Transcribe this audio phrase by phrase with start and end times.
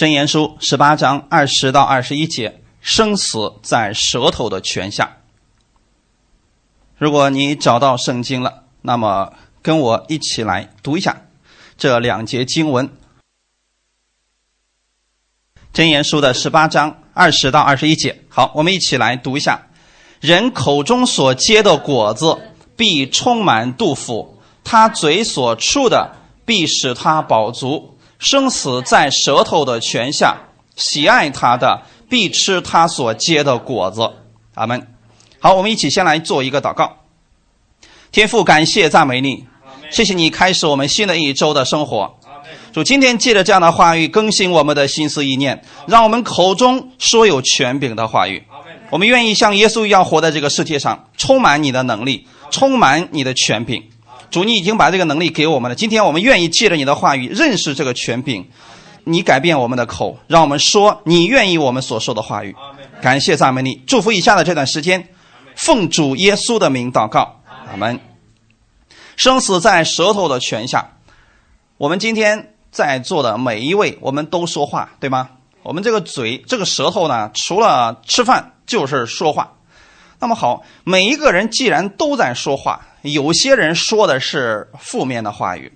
[0.00, 5.18] 真言书十八章二十到二十一节，生死在舌头的权下。
[6.96, 11.26] 如果你找到圣经了，那么跟我一起来读一下
[11.76, 12.90] 这两节经文。
[15.70, 19.66] 真言书的十八章二十到二十一节，好，我们一起来读一下：
[20.18, 22.38] 人口中所结的果子，
[22.74, 27.98] 必充满肚腹；他嘴所出的，必使他饱足。
[28.20, 30.36] 生死在舌头的泉下，
[30.76, 34.08] 喜爱他的，必吃他所结的果子。
[34.54, 34.86] 阿门。
[35.40, 36.98] 好，我们一起先来做一个祷告。
[38.12, 39.46] 天父，感谢赞美你，
[39.90, 42.18] 谢谢你开始我们新的一周的生活。
[42.74, 48.44] 主，今天借着这样的话语更新我们的心思意念，让我们口中说有权柄的话语。
[48.90, 53.82] 我们愿意像耶稣一样活在这个世界上，充满你的能力，充满你的权柄。
[54.30, 55.74] 主，你已经把这个能力给我们了。
[55.74, 58.48] 今天我们愿意借着你的话语认识这个权柄，
[59.04, 62.54] 你改变我们的口，让我们说你愿意我们所说的话语。
[63.02, 65.08] 感谢赞美你，祝福以下的这段时间，
[65.56, 67.98] 奉主耶稣的名祷告，阿门。
[69.16, 70.92] 生死在舌头的权下，
[71.76, 75.30] 我们今天在座的每一位，我们都说话，对吗？
[75.64, 79.54] 我们这个嘴，这个舌头呢，除了吃饭就是说话。
[80.20, 82.86] 那么好，每一个人既然都在说话。
[83.02, 85.72] 有些人说的是负面的话语，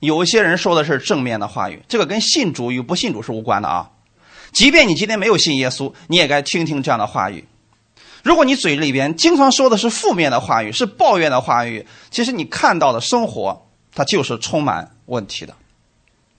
[0.00, 3.90] 有些人说的是正面的话语，这个跟信主与不信主是无关的啊。
[4.50, 7.44] 即便你今天没有信耶稣，你也该听听这样的话语。
[8.24, 15.54] 如果你嘴里边经常说的是负面的话语，是抱怨的话语，其实你看到的生活它就是充满问题的。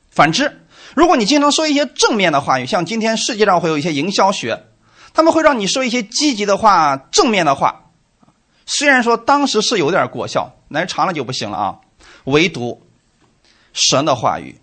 [0.10, 0.60] 反之，
[0.96, 4.66] 如果你经常说一些正面的话语，像今天世界上会有一些营销学，
[5.14, 7.89] 他们会让你说一些积极的话、正面的话。
[8.72, 11.80] 虽然说当时是有点果效，来长了就不行了啊。
[12.26, 12.84] 唯独
[13.74, 14.60] 神的话语，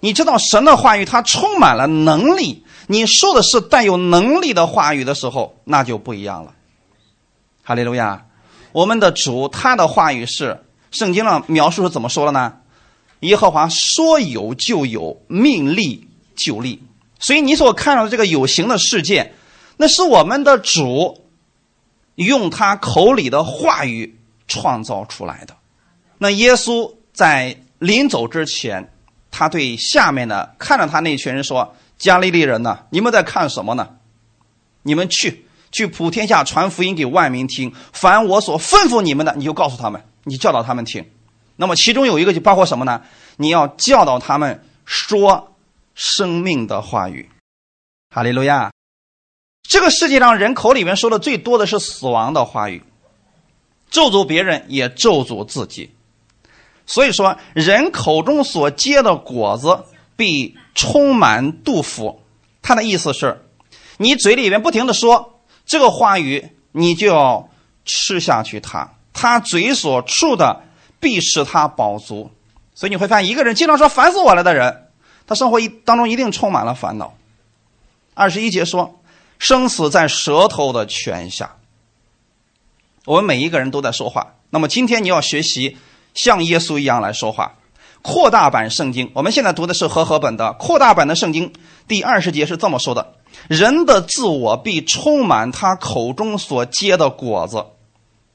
[0.00, 2.62] 你知道神的话语它充满了能力。
[2.86, 6.52] 你说的是带有能力的话语的时候，那就不一样了。
[7.62, 8.26] 哈利路亚！
[8.72, 12.58] 我们的主他的话语是圣经上描述是怎么说的呢？
[13.20, 16.06] 耶和华说有就有，命立
[16.36, 16.82] 就立。
[17.18, 19.32] 所以你所看到的这个有形的世界，
[19.78, 21.29] 那是我们的主。
[22.16, 25.56] 用他口里的话语创造出来的。
[26.18, 28.92] 那耶稣在临走之前，
[29.30, 32.80] 他对下面的看着他那群人说：“加利利人呢？
[32.90, 33.96] 你们在看什么呢？
[34.82, 37.72] 你们去，去普天下传福音给万民听。
[37.92, 41.08] 凡我所吩咐你们的，你就告诉他们，你教导他们听。
[41.56, 43.02] 那么其中有一个就包括什么呢？
[43.36, 45.54] 你要教导他们说
[45.94, 47.30] 生命的话语。
[48.10, 48.70] 哈利路亚。”
[49.70, 52.82] 这个世界上人口里面说的最多的是死亡的话语，
[53.88, 55.94] 咒诅别人也咒诅自己，
[56.86, 59.84] 所以说人口中所结的果子
[60.16, 62.20] 必充满杜甫。
[62.60, 63.44] 他的意思是，
[63.96, 67.48] 你嘴里面不停的说这个话语，你就要
[67.84, 70.64] 吃下去它，他嘴所出的
[70.98, 72.32] 必使他饱足。
[72.74, 74.88] 所以你会发现，一个人经常说烦死我了的人，
[75.28, 77.14] 他生活一当中一定充满了烦恼。
[78.14, 78.96] 二十一节说。
[79.40, 81.56] 生死在舌头的泉下。
[83.06, 84.34] 我们每一个人都在说话。
[84.50, 85.76] 那么今天你要学习
[86.14, 87.56] 像耶稣一样来说话。
[88.02, 91.52] 扩大版圣经，我们现在读的是和合本的扩大版的圣经，
[91.86, 93.14] 第二十节是这么说的：
[93.48, 97.66] 人的自我必充满他口中所结的果子，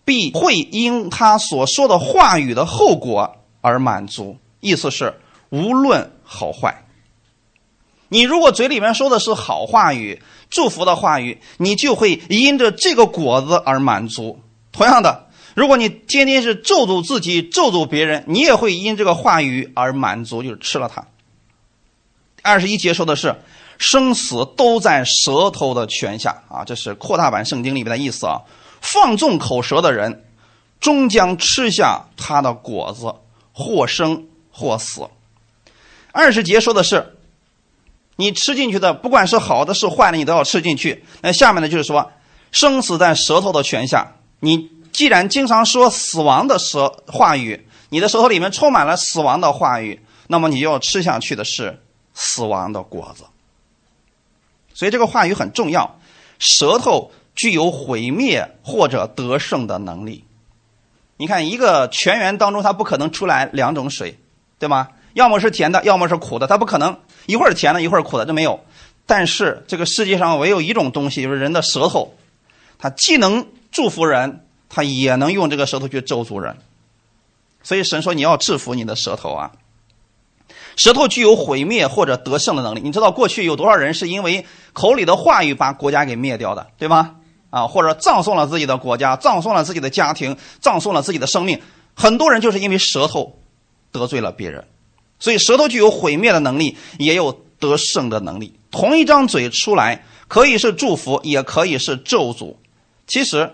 [0.03, 4.37] 必会因他所说的话语的后果而满足。
[4.59, 6.85] 意思是无论好坏。
[8.09, 14.39] 你如果嘴里面说的是好话语、祝福的话语，你就会因着这个果子而满足。
[14.71, 21.07] 同样的，如果你天天是咒诅自己、咒诅别人，你也会因这个话语而满足，就是吃了它。
[22.41, 23.35] 二十一节说的是
[23.77, 28.41] 生死都在舌头的泉下啊，这是扩大版圣经里面的意思啊。
[28.81, 30.25] 放纵口舌的人，
[30.79, 33.13] 终将吃下他的果子，
[33.51, 35.07] 或生或死。
[36.11, 37.13] 二十节说的是。
[38.17, 41.03] 你吃进去的，不管是好的是坏的，你都要吃进去。
[41.21, 42.11] 那下面呢，就是说，
[42.51, 44.13] 生死在舌头的泉下。
[44.39, 51.81] 你既然经常说死亡的舌话语，你的舌头里面充满了死亡的话语，那么你就要吃下去的是
[52.13, 53.25] 死亡的果子。
[54.73, 55.99] 所以这个话语很重要。
[56.39, 60.25] 舌头具有毁灭或者得胜的能力。
[61.17, 64.19] 你看，一个泉源当中，它不可能出来两种水，
[64.59, 64.89] 对吗？
[65.15, 66.97] 要么是甜的，要么是苦的，它不可能。
[67.25, 68.59] 一会儿甜的，一会儿苦的，这没有。
[69.05, 72.13] 但是这个世界上唯有一种东西，就是人的舌头，
[72.77, 76.57] 它既能祝福人，它也能用这个舌头去咒诅人。
[77.63, 79.51] 所以神说你要制服你的舌头啊！
[80.75, 82.81] 舌头具有毁灭或者得胜的能力。
[82.83, 87.15] 你知道过去有多少人是因为口里的话语把国家给灭掉的，对吗？
[87.49, 91.61] 啊，或者葬送了自己的国家，葬送了自己的家庭，葬送了自己的生命。
[91.93, 93.39] 很多人就是因为舌头
[93.93, 94.67] 得罪了别人，
[95.19, 98.53] 所以舌头具有毁灭的能力，也有得胜的能力。
[98.71, 102.55] 同一张嘴出来，可以是祝福，也可以是咒诅。
[103.07, 103.53] 其实，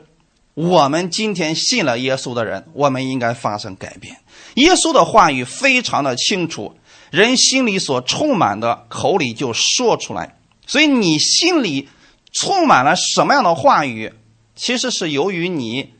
[0.53, 4.17] 我们今天信了耶稣的人，我们应该发生改变。
[4.55, 6.73] 耶稣的话语非常的清楚，
[7.11, 10.37] 人心里所充满的，口里就说出来。
[10.65, 11.89] 所以你心里
[12.33, 14.13] 充满了什么样的话语，
[14.55, 15.93] 其实是由于你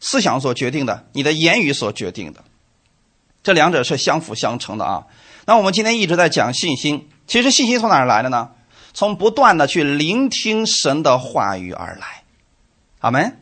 [0.00, 2.44] 思想所决定的，你的言语所决定的。
[3.48, 5.04] 这两者是相辅相成的啊。
[5.46, 8.50] 那我们今天一直在讲信心，其实信心从哪儿来的呢？
[8.92, 12.24] 从不断的去聆听神的话语而来。
[12.98, 13.40] 阿门。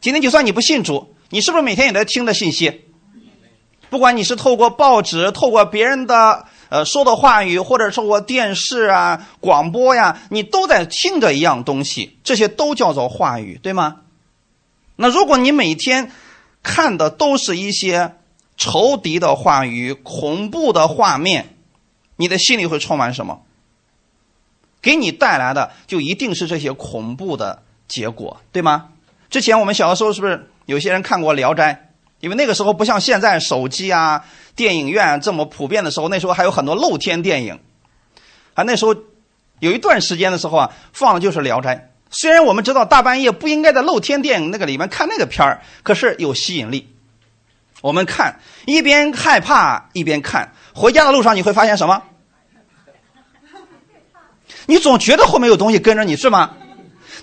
[0.00, 2.86] 今天就算你不信主，你是不是每天也在听着信息？
[3.90, 13.96] 不管你是透过报纸、透过别人的呃说的话语，或者透过电视啊、广播呀，你都在听着一样东西，这些都叫做话语，对吗？
[14.96, 16.10] 那如果你每天
[16.62, 18.14] 看的都是一些
[18.56, 21.56] 仇敌的话语、恐怖的画面，
[22.16, 23.42] 你的心里会充满什么？
[24.80, 28.90] 给你带来的就一定是这些恐怖的结果，对吗？
[29.30, 31.72] 之前我们小的时候是不是有些人看过《聊斋》？
[32.20, 34.24] 因为那个时候不像现在手机啊、
[34.54, 37.58] 电影院这么普遍的时候，那时候还有很多露天电影。
[38.54, 38.94] 啊，那时候
[39.58, 41.76] 有一段时间的时候啊，放的就是《聊斋》。
[42.10, 46.93] 虽然我们知道大半夜不应该在露天电影那个里面看那个片儿，可是有吸引力。
[47.84, 52.02] 我们看一边害怕一边看，回家的路上你会发现什么？
[54.64, 56.52] 你总觉得后面有东西跟着你是吗？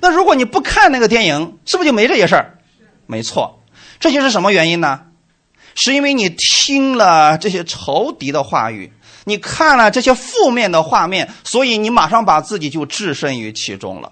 [0.02, 2.60] 那如果你不看那个电影，是不是就没这些事儿？
[3.08, 3.63] 没错。
[4.00, 5.02] 这些是什么原因呢？
[5.74, 8.94] 是因为你听了这些仇敌的话语，
[9.24, 14.12] 你看了这些负面的画面，所以你马上把自己就置身于其中了。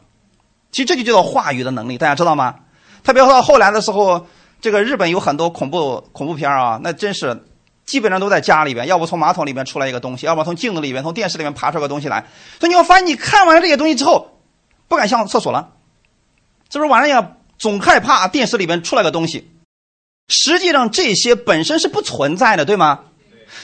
[0.71, 2.55] 其实这就叫做话语的能力，大家知道吗？
[3.03, 4.25] 特别到后来的时候，
[4.61, 7.45] 这个日本有很多恐怖恐怖片啊，那真是
[7.85, 12.25] 基本上都在家里边，要不从马桶里面出来一个东西，要不从镜子里面、从电视里面爬出个东西来。
[12.59, 14.39] 所以你会发现，你看完了这些东西之后，
[14.87, 15.69] 不敢上厕所了，
[16.71, 19.49] 是不是晚上也总害怕电视里面出来个东西？
[20.27, 22.99] 实际上这些本身是不存在的，对吗？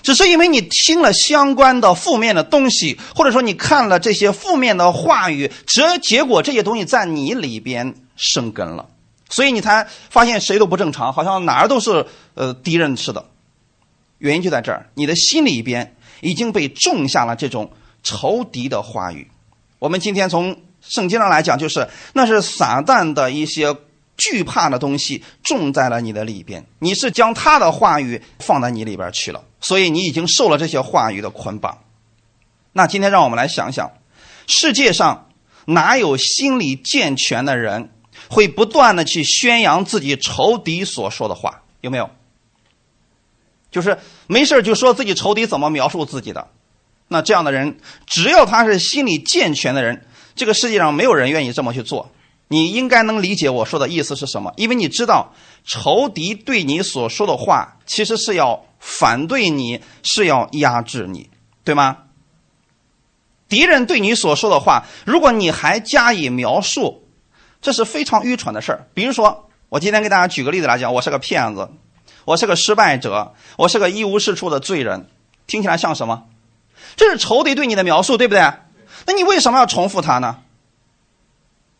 [0.01, 8.87] 只是因为你听了相关的负面的东西，或者说你看了这些负面的话语，这结果这些东西在你里边生根了，
[9.29, 13.25] 所以你才发现谁都不正常，好像哪儿都是呃敌人似的。
[14.17, 17.71] 原因就在这儿，你的心里边已经被种下了这种
[18.03, 19.29] 仇敌的话语。
[19.79, 23.75] 我们今天从圣经上来讲，就是那是撒旦的一些。
[24.17, 31.79] 惧怕的东西种在了你的里边，你是将他的话语放在你里边去了，所以你已经受了这些话语的捆绑。
[32.71, 33.91] 那今天让我们来想想，
[34.47, 35.27] 世界上
[35.65, 37.89] 哪有心理健全的人
[38.29, 41.63] 会不断的去宣扬自己仇敌所说的话？
[41.81, 42.09] 有没有？
[43.71, 46.47] 就是没事就说自己仇敌怎么描述自己的，
[47.09, 50.05] 那这样的人，只要他是心理健全的人，
[50.35, 52.11] 这个世界上没有人愿意这么去做。
[52.47, 55.33] 你应该能理解我说的意思是什么，因为你知道
[55.65, 61.29] 仇敌对你所说的话，其实是要反对你，是要压制你，
[61.63, 61.97] 对吗？
[63.49, 67.04] 敌人对你所说的话，如果你还加以描述，
[67.65, 68.85] 这是非常愚蠢的事儿。
[68.93, 71.67] 比如说，我今天给大家举个例子来讲，我是个骗子，
[72.23, 75.09] 我是个失败者，我是个一无是处的罪人，
[75.47, 76.27] 听起来像什么？
[76.95, 78.53] 这是仇敌对你的描述，对不对？
[79.07, 80.41] 那你为什么要重复它呢？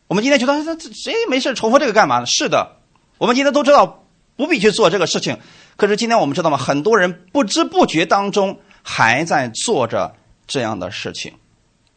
[0.08, 2.26] 我们今天觉得这谁没事重复这个干嘛呢？
[2.26, 2.78] 是的，
[3.20, 4.04] 我们今天都知道
[4.36, 5.38] 不必去做这个事情。
[5.78, 6.58] 可是今天我们知道吗？
[6.58, 10.16] 很多人不知不觉当中还在做着
[10.48, 11.36] 这样的事情。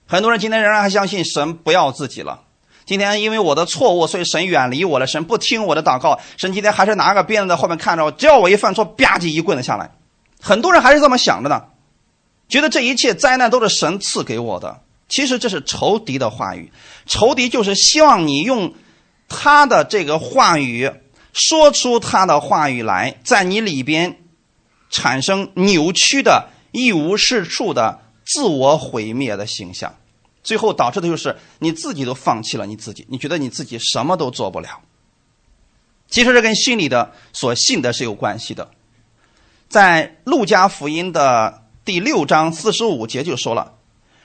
[0.07, 2.43] 很多人今天仍然还相信神不要自己了。
[2.89, 5.07] 今天因为我的错误，所以神远离我了。
[5.07, 6.19] 神不听我的祷告。
[6.39, 9.91] 神今天还是拿个鞭子在后面看着我，只要我一犯错，吧唧一棍子下来。
[10.41, 11.65] 很多人还是这么想着呢，
[12.49, 14.81] 觉得这一切灾难都是神赐给我的。
[15.07, 16.73] 其实这是仇敌的话语，
[17.05, 18.73] 仇敌就是希望你用
[19.29, 20.91] 他的这个话语
[21.35, 24.17] 说出他的话语来，在你里边
[24.89, 29.95] 产生扭曲的一无是处的自我毁灭的形象，
[30.49, 34.81] 最后导致的就是你自己都放弃了你自己，你觉得你自己什么都做不了。
[36.09, 38.71] 其实这跟心里的所信的是有关系的，
[39.69, 43.75] 在路加福音的第六章四十五节就说了。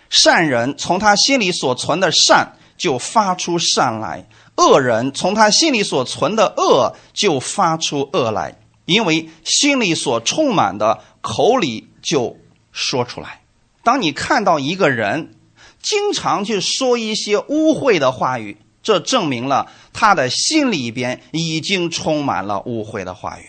[0.10, 12.38] 善人从他心里所存的善就发出善来，恶人从他心里所存的恶就发出恶来，因为心里所充满的，口里就
[12.72, 13.42] 说出来。
[13.84, 15.36] 当你看到一个人
[15.84, 23.44] 经常去说一些污秽的话语，这证明了他的心里边已经充满了污秽的话语。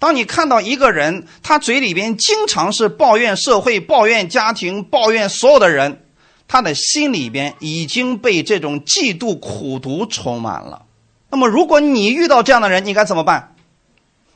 [0.00, 6.04] 当你看到一个人，他嘴里边经常是抱怨社会、抱怨家庭、抱怨所有的人，
[6.46, 10.86] 他的心里边已经被这种嫉妒、苦毒充满了。
[11.30, 13.54] 那么，如果你遇到这样的人，你该怎么办？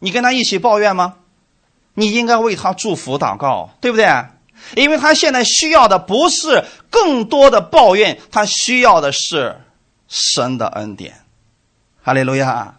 [0.00, 1.14] 你跟他一起抱怨吗？
[1.94, 4.06] 你应该为他祝福祷告，对不对？
[4.74, 9.56] 因为他现在需要的不是更多的抱怨，他需要的是
[10.08, 11.14] 神的恩典。
[12.02, 12.76] 哈利路亚。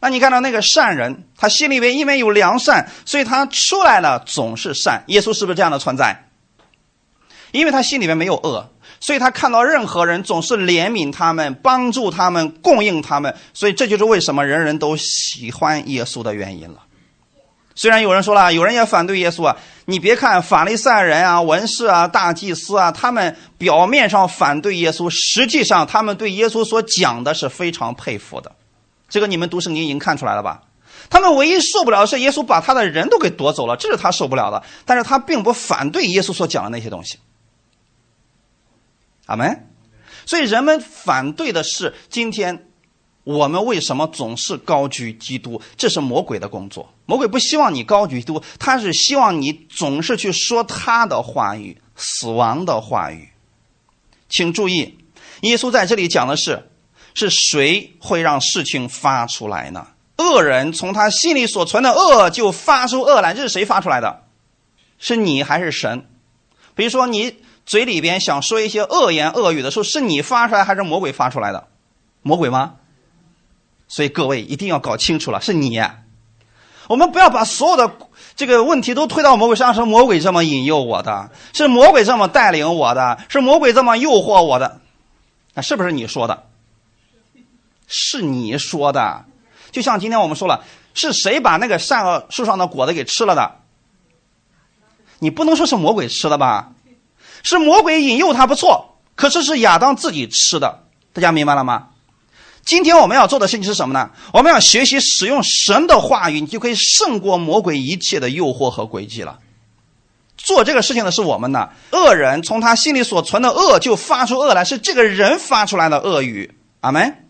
[0.00, 5.02] 那你看到那个善人，他心里面因为有良善，所以他出来了总是善。
[5.08, 6.28] 耶稣是不是这样的存在？
[7.52, 8.68] 因为他心里面没有恶，
[9.00, 13.34] 所以他看到任何人总是怜悯他们、帮助他们、供应他们。
[13.54, 16.82] 所以这就是为什么人人都喜欢耶稣的原因了。
[17.76, 19.56] 虽然有人说了，有人也反对耶稣啊。
[19.84, 28.50] 你别看法利赛人啊、文士啊、大祭司啊，他们表面上反对耶稣，实际上他们对耶稣所讲的是非常佩服的。
[29.08, 30.62] 这个你们读圣经已经看出来了吧？
[31.08, 34.64] 他们唯一受不了的是耶稣把他的人都给夺走了，这是他受不了的。
[34.84, 37.18] 但是他并不反对耶稣所讲的那些东西。
[39.26, 39.68] 阿门。
[40.24, 42.66] 所以人们反对的是今天
[43.26, 45.60] 我们为什么总是高举基督？
[45.76, 46.88] 这是魔鬼的工作。
[47.06, 53.30] 魔鬼不希望你高举基督，他是希望你总是去说他的话语、死亡的话语。
[54.28, 54.96] 请注意，
[55.40, 56.70] 耶稣在这里讲的是。
[57.18, 59.86] 是谁会让事情发出来呢？
[60.18, 64.24] 恶人从他心里所存的恶就发出恶来，这是谁发出来的？
[64.98, 66.04] 是你还是神？
[66.74, 71.68] 比如说你嘴里边想说一些恶言恶语的时候，是你发出来还是魔鬼发出来的？
[72.20, 72.74] 魔鬼吗？
[73.88, 75.80] 所以各位一定要搞清楚了，是你。
[76.88, 77.96] 我们不要把所有的
[78.36, 84.80] 这个问题都推到魔鬼身上，是魔鬼这么引诱我的，是魔鬼这么带领我的，是魔鬼这么诱惑我的，
[85.54, 86.44] 那是不是你说的？
[87.88, 89.24] 是你说的，
[89.72, 90.64] 就像今天我们说了，
[90.94, 93.56] 是谁把那个善恶树上的果子给吃了的？
[95.18, 96.72] 你不能说是魔鬼吃的吧？
[97.42, 101.88] 是魔鬼引诱他不错，可是是亚当自己吃的，大家明白了吗？
[102.66, 104.10] 今天我们要做的事情是什么呢？
[104.32, 109.38] 我们要学习使用神的话语，你就可以胜过魔鬼一切的诱惑和诡计了。
[110.36, 116.54] 做这个事情的是我们呢，恶人从他心里所存的恶就发出恶来，是这个人发出来的恶语。
[116.80, 117.22] 阿门。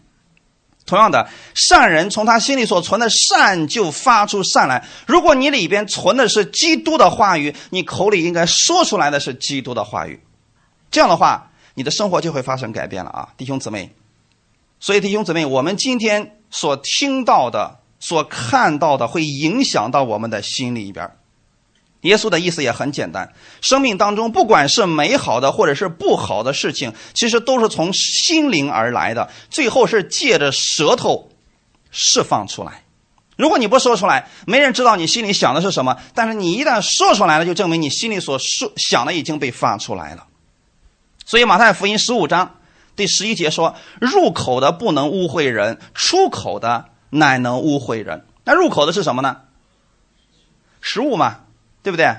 [0.86, 4.86] 同样的，善人从他心里所存的善就发出善来。
[5.06, 10.18] 如果你里边存的是基督的话语，你口里应该说出来的是基督的话语。
[10.90, 13.94] 这样的话，你的生活就会发生改变了啊，弟兄姊妹。
[14.78, 21.10] 所以，弟兄姊妹，我们今天所听到的、所看到的，会影响到我们的心里边。
[22.02, 31.30] 耶稣的意思也很简单：生命当中，不管是美好的或者是不好的事情，其实都是从心灵而来的，最后是借着舌头
[31.90, 32.84] 释放出来。
[33.36, 40.26] 如果你不说出来，没人知道你心里想的是什么；但是你一旦说出来了，就证明你心里所说想的已经被发出来了。
[41.24, 42.60] 所以马太福音十五章
[42.96, 49.42] 第十一节说：“入口的不能污秽人，出口的乃能污秽人。”那入口的是什么呢？
[50.80, 51.42] 食物嘛。
[51.82, 52.16] 对不对？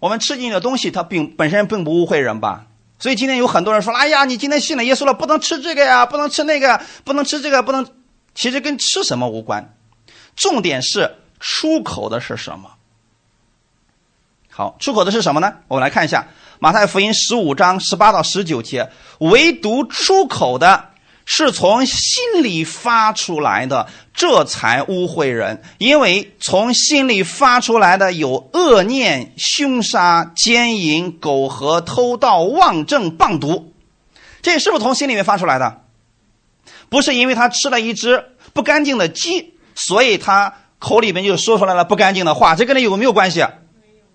[0.00, 2.66] 我们吃进去的东西，它并本身并不污秽人吧？
[2.98, 7.86] 所以今天有很多人说：“哎呀，你今天信了耶稣了，不能吃这个呀，不能吃那个，不能吃这个，不能。”
[8.34, 9.76] 其实跟吃什么无关，
[10.34, 12.72] 重点是出口的是什么。
[14.50, 15.58] 好，出口的是什么呢？
[15.68, 16.26] 我们来看一下
[16.60, 20.88] 马太福音十五章十八到十九节，唯独出口的。
[21.32, 25.62] 是从心里发出来的，这才污秽人。
[25.78, 33.72] 因为从心里发出来的有恶念、凶杀、奸淫、苟合、偷盗、妄证、谤毒，
[34.42, 35.82] 这是不是从心里面发出来的？
[36.88, 43.46] 不是因为他吃了一只不干净的鸡，所以他口里面就说出来了不干净的话，这跟他有没有关系？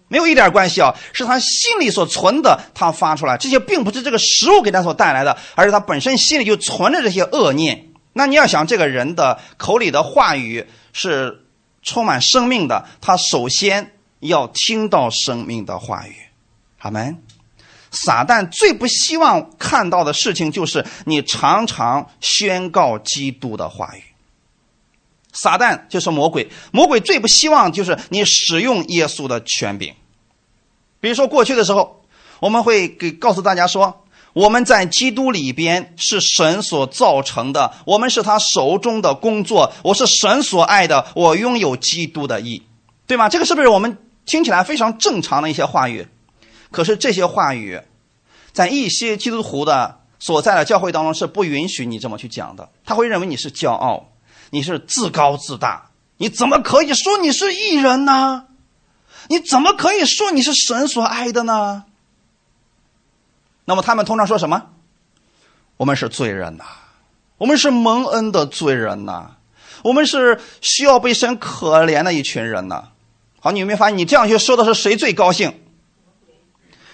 [0.07, 3.37] 没有一点关系啊，是他心里所存的，他发出来。
[3.37, 7.87] 这些并不是这个食物给他所带来的，而是他本身心里就存着这些恶念。
[8.13, 11.45] 那你要想这个人的口里的话语是
[11.81, 16.15] 充满生命的，他首先要听到生命的话语。
[16.79, 17.21] 阿门。
[17.91, 24.03] 撒旦最不希望看到的事情就是你常常宣告基督的话语。
[25.35, 29.93] 撒旦就是魔鬼，魔鬼最不希望就是你使用耶稣的权柄。
[30.99, 32.01] 比如说过去的时候，
[32.39, 42.63] 我们会给告诉大家说，我们在基督里边是神所造成的，我们是他手中的工作，我是神所爱的，我拥有基督的义，
[43.05, 43.29] 对吗？
[43.29, 46.07] 这个是不是我们听起来非常正常的一些话语？
[46.71, 47.79] 可是这些话语，
[48.51, 52.67] 在一些基督徒的所在的教会当中是不允许你这么去讲的。
[52.83, 54.09] 他会认为你是骄傲，
[54.55, 55.89] 你是自高自大。
[56.15, 58.45] 你怎么可以说你是艺人呢？
[59.27, 61.83] 你怎么可以说你是神所爱的呢？
[63.65, 64.69] 那么他们通常说什么？
[65.75, 66.63] 我们是罪人呐，
[67.37, 69.31] 我们是蒙恩的罪人呐，
[69.83, 72.91] 我们是需要被神可怜的一群人呐。
[73.41, 75.59] 好，你有没有发现，你这样去说的是谁最高兴？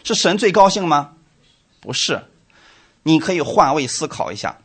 [0.03, 1.12] 是神最高兴吗？
[1.80, 2.24] 不是，
[3.03, 4.58] 你可以换位思考一下。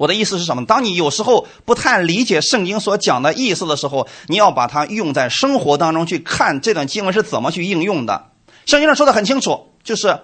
[0.00, 0.64] 我的意思是什么？
[0.64, 8.30] 当你有时候不太理解圣经所讲的意思的时候，你要把它用在生活当中去看这段经文是怎么去应用的。
[8.64, 10.18] 圣经上说的很清楚，就是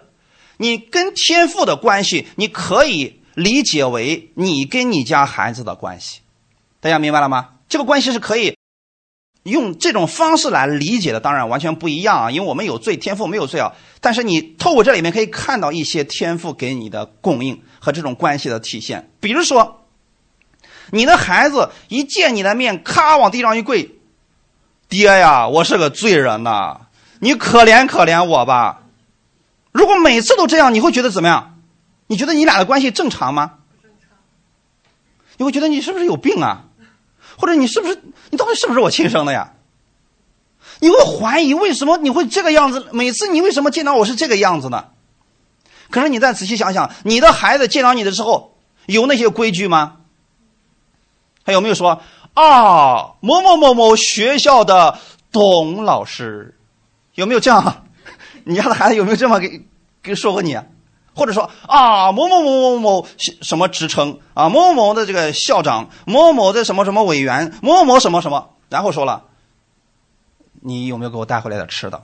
[0.56, 6.21] 你跟天父的关系，你可以理解为你跟你家孩子的关系。
[6.80, 7.49] 大家明白了吗？
[7.68, 8.56] 这个关系是可以。
[9.42, 12.30] 用这种方式来理解的，当然完全不一样啊！
[12.33, 13.73] 因为我们有罪，天赋没有罪啊。
[14.00, 19.09] 但是你透过这里面可以看到一些天赋给你的供应和这种关系的体现。
[19.21, 19.87] 比如说，
[20.90, 23.95] 你的孩子一见你的面，咔往地上一跪，
[24.88, 26.81] 爹呀，我是个罪人呐，
[27.21, 28.83] 你可怜可怜我吧。
[29.71, 31.61] 如果每次都这样，你会觉得怎么样？
[32.09, 33.52] 你觉得你俩的关系正常吗？
[35.37, 36.64] 你会觉得你是不是有病啊？
[37.38, 39.52] 或者你是不是你到底是不是我亲生的呀？
[40.81, 42.88] 你会怀疑为什么你会这个样子？
[42.90, 44.87] 每次你为什么见到我是这个样子呢？
[45.97, 49.97] 可是你再仔细想想，你的孩子见到你的时候有那些规矩吗？
[51.43, 52.03] 他有没有说
[52.35, 54.99] 啊某某某某学校的
[55.33, 56.55] 董老师？
[57.15, 57.87] 有没有这样？
[58.45, 59.65] 你家的孩子有没有这么给
[60.03, 60.59] 给说过你？
[61.15, 69.23] 或者说啊，某某某某某什么职称啊，某某某的这个校长，某某的什么什么委员，某某某什么什么，然后说了，
[70.61, 72.03] 你有没有给我带回来点吃的？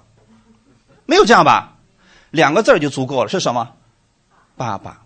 [1.04, 1.74] 没有这样吧？
[2.30, 3.72] 两个字就足够了，是什么？
[4.56, 5.02] 爸爸。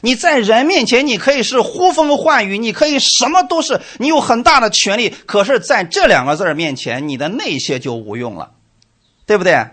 [0.00, 5.10] 你在人面前你可以是呼风唤雨，你可以什么都是，你有很大的权利。
[5.26, 8.52] 可是在这两个字面前，你的那些就无用了，
[9.26, 9.66] 对不对？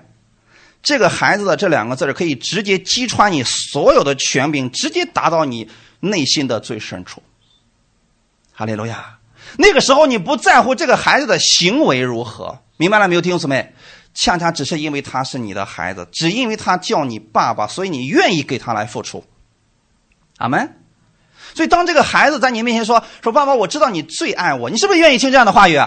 [0.83, 7.21] 这个孩子的这两个字可以直接击穿你所有的权柄，直接打到你内心的最深处。
[8.51, 9.17] 哈利路亚！
[9.57, 13.73] 那个时候你不在乎这个孩子的行为如何，明白了没有，弟兄姊妹？
[14.13, 19.23] 恰恰只是因为他是你的孩子，只因为他叫你爸爸，所以你愿意给他来付出。
[20.37, 20.77] 阿门。
[21.53, 25.79] 所以当这个孩子在你面前说说爸爸，我知道你最爱我，你是不是愿意听这样的话语？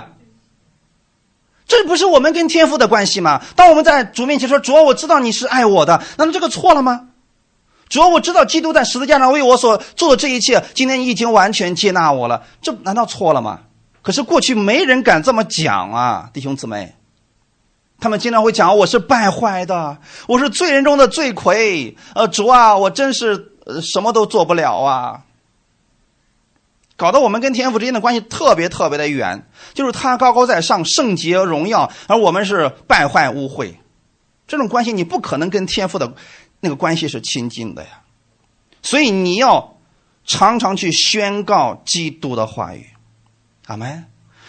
[1.67, 3.43] 这不是我们跟天父的关系吗？
[3.57, 7.09] 当我们在主面前说：“主，我知道你是爱我的。”那么这个错了吗？
[7.89, 13.61] 主，我知道基督在十字架上为我所做的这一切，今天你已经完全接纳我了，这难道错了吗？
[14.03, 16.95] 可是过去没人敢这么讲啊，弟兄姊妹，
[18.05, 19.97] 他们经常会讲：“我是败坏的，
[20.29, 25.23] 我是罪人中的罪魁。”呃，主啊，我真是什么都做不了啊。
[26.97, 33.77] 搞得我们跟天父之间的关系特别特别的远，就是他高高在上，圣洁荣耀，而我们是败坏污秽，
[34.47, 36.13] 这种关系你不可能跟天父的
[36.61, 38.03] 那个关系是亲近的呀。
[38.83, 39.79] 所以你要
[40.27, 42.87] 常常去宣告基督的话语，
[43.65, 44.05] 阿门。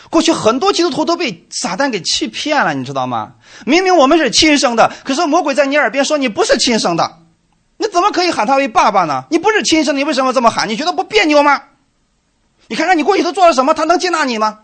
[0.09, 3.33] 过去很多基督徒都被撒旦给欺骗了，你知道吗？
[3.65, 7.19] 明明我们是亲生的，可是魔鬼在你耳边说你不是亲生的，
[7.77, 9.25] 你怎么可以喊他为爸爸呢？
[9.29, 10.69] 你不是亲生，你为什么这么喊？
[10.69, 11.63] 你觉得不别扭吗？
[12.67, 14.59] 你看看你过去都做了什么，他能接纳你吗？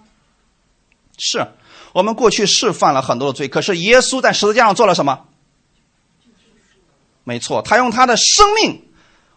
[1.18, 1.48] 是
[1.94, 5.22] 我们过去是犯了很多的罪，可是耶稣在十字架上做了什么？
[7.24, 8.84] 没错，他用他的生命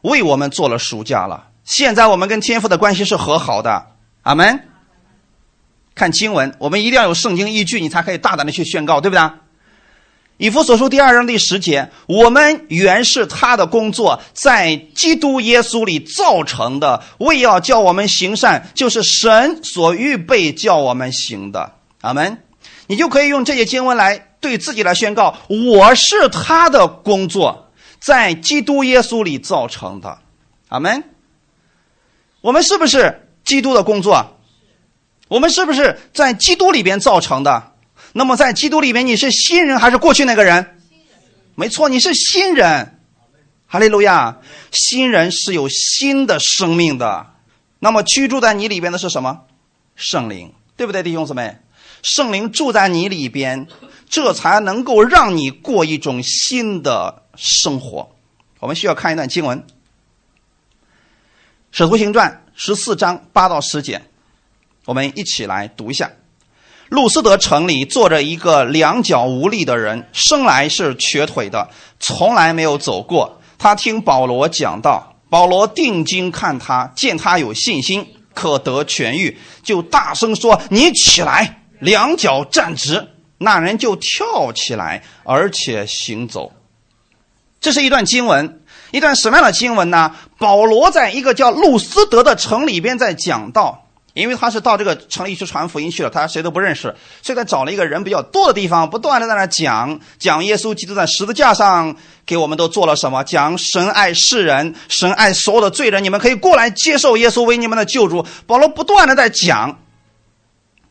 [0.03, 1.49] 为我们做了赎价了。
[1.65, 3.87] 现在我们跟天父的关系是和好的。
[4.23, 4.69] 阿门。
[5.95, 9.31] 看经文，我们一定要有圣经依据，你才可以大胆的去宣告，对不对？
[10.37, 21.75] 以弗所书第二章第十节，我们原是他的工作，在基督耶稣里造成的，为要叫我们行善，就是神所预备叫我们行的。
[22.01, 22.39] 阿门。
[22.89, 30.19] 你就可以用这些经文来对自己来宣告：我是他的工作，在基督耶稣里造成的。
[30.69, 31.05] 阿门。
[32.41, 34.34] 我们是不是基督的工作？
[35.29, 37.73] 我们是不是在基督里边造成的？
[38.13, 40.79] 那么，在基督里面，你是新人还是过去那个人？
[41.55, 43.01] 没错，你是新人。
[43.67, 44.39] 哈利路亚！
[44.71, 47.27] 新人是有新的生命的。
[47.81, 49.41] 那么，居住在你里边的是什么？
[49.97, 51.57] 圣灵，对不对，弟兄姊妹？
[52.03, 53.67] 圣灵住在你里边，
[54.09, 58.15] 这才能够让你过一种新的生活。
[58.61, 59.59] 我们需要看一段经文，
[61.73, 64.03] 《使徒行传》十四章八到十节，
[64.87, 66.11] 我们一起来读一下。
[66.91, 71.69] 路斯德城里坐着一个两脚无力的人，生来是瘸腿的，
[71.99, 73.41] 从来没有走过。
[73.59, 86.53] 他听保罗讲道，保罗定睛看他，见他有信心，可得痊愈，就大声说：“你起来，两脚站直。”那人就跳起来，而且行走。
[87.61, 90.15] 这是一段经文，一段什么样的经文呢？
[90.39, 93.84] 保罗在一个叫路斯德的城里边在讲道。
[94.15, 108.25] 因为他是到这个城里去传福音去了，他谁都不认识，所以他找了一个人比较多的地方，不断的在那讲讲耶稣基督在十字架上给我们都做了什么，讲神爱世人，神爱所有的罪人，你们可以过来接受耶稣为你们的救主。
[108.47, 109.81] 保罗不断的在讲，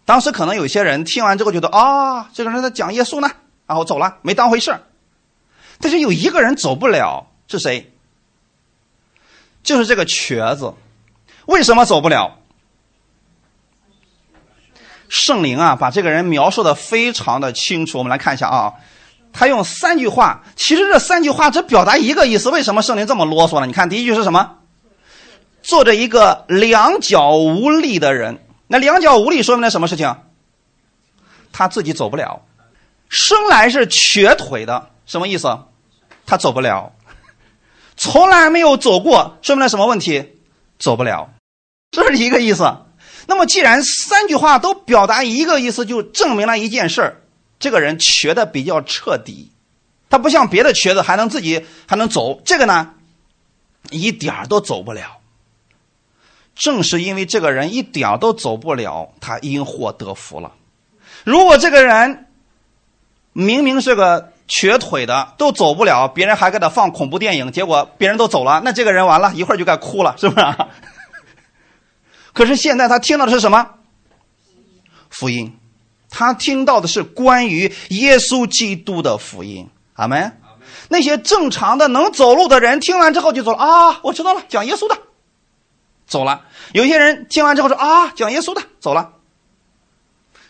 [0.04, 3.32] 当时可能有些人听完之后觉得啊，这个人在讲耶稣呢，
[3.66, 4.78] 然后走了，没当回事
[5.80, 7.90] 但是有一个人走不了，是谁？
[9.64, 10.74] 就是这个瘸子，
[11.46, 12.40] 为什么走不了？
[15.13, 17.99] 圣灵啊，把这个人描述的非常的清楚。
[17.99, 18.73] 我们来看一下啊，
[19.32, 22.49] 他用三句话，其实这三句话只表达一个意思。
[22.49, 23.67] 为什么圣灵这么啰嗦呢？
[23.67, 24.58] 你看，第一句是什么？
[25.62, 28.43] 坐着一个两脚无力的人。
[28.65, 30.15] 那两脚无力说明了什么事情？
[31.52, 32.41] 他自己走不了，
[33.08, 35.60] 生来是瘸腿的，什么意思？
[36.26, 36.91] 他走不了，
[37.95, 40.39] 从来没有走过，说明了什么问题？
[40.80, 41.30] 走不了，
[41.91, 42.78] 这是一个意思。
[43.26, 47.22] 那么，既然三句话都表达一个意思，就证明了一件事儿：
[47.60, 49.52] 这个人瘸的比较彻底。
[50.10, 52.92] 他不像别的瘸子还能自己还能走，这个呢，
[53.90, 55.18] 一点儿都走不了。
[56.56, 60.52] 正是因为这个人一点儿都走不了，他因祸得福了。
[61.24, 62.28] 如果这个人
[63.32, 70.46] 明明是个瘸腿的，都走不了，别人还给他放恐怖电影，结果别人都走了，那这个人完了一会儿就该哭了，是不是？
[72.34, 73.69] 可是现在他听到的是什么？
[75.10, 75.56] 福音，
[76.10, 79.69] 他听到的是关于耶稣基督的福音。
[79.93, 80.39] 阿门。
[80.89, 84.98] 那些正常的能走路的人听完之后就走了啊，我知道了，讲耶稣的，
[86.08, 86.41] 走了。
[86.72, 89.13] 有些人听完之后说啊，讲耶稣的，走了。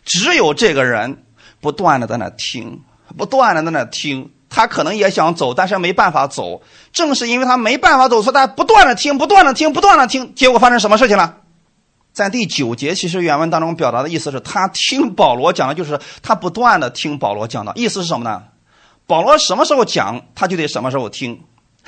[0.05, 1.23] 只有这个人
[1.61, 2.81] 不断的在那听，
[3.17, 6.61] 不断的在那听，他可能也想走，但是没办法走。
[6.91, 11.37] 正是因为他没办法走，所以他不断的听，不断的听，不断的听，结果发生什么事情了？
[12.13, 17.73] 在第九节，其实原文当中表达的意思是他听保罗讲的，就是他不断的听保罗讲的。
[17.75, 18.43] 意思是什么呢？
[19.07, 21.43] 保罗什么时候讲，他就得什么时候听，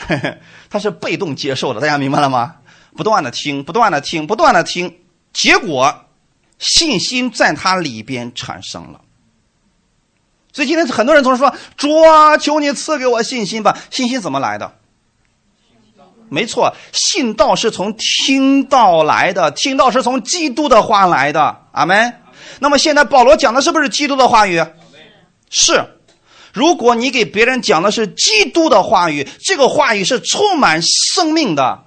[0.70, 1.80] 他是被动接受的。
[1.80, 2.56] 大家明白了吗？
[2.98, 5.00] 不断的听，不断的听，不断的听，
[5.32, 6.06] 结果
[6.58, 9.02] 信心在他里边产生了。
[10.54, 14.74] 所以今天很多人总是说：“主啊，求你赐给我信心吧。”信心怎么来的？
[16.30, 21.58] 没错，信道是从听道来的，听道是从基督的话来的。
[21.72, 22.14] 阿门。
[22.60, 24.64] 那么现在保罗讲的是不是基督的话语？
[25.50, 25.86] 是。
[26.54, 31.84] 如果你给别人讲的是基督的话语，这个话语是充满生命的。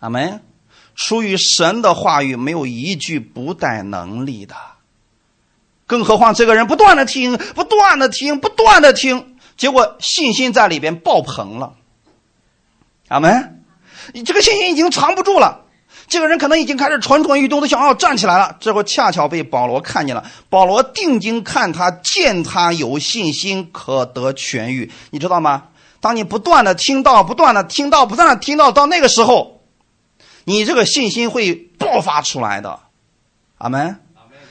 [0.00, 0.40] 阿门。
[0.96, 4.54] 出于神的话语，没有一句不带能力的。
[5.86, 11.74] 更何况这个人不断的听，不断的听，不断的听，结果信心在里边爆棚了。
[13.08, 13.62] 阿门！
[14.12, 15.62] 你这个信心已经藏不住了，
[16.08, 18.56] 这个人可能已经开始蠢蠢欲动，都想要站起来了。
[18.60, 20.24] 这会恰巧被保罗看见了。
[20.48, 24.90] 保罗定睛看他，见他有信心，可得痊愈。
[25.10, 25.64] 你知道吗？
[26.00, 29.62] 当你不断的听到，不断的听到，不断的听到，到那个时候，
[30.44, 32.80] 你这个信心会爆发出来的。
[33.58, 34.00] 阿门。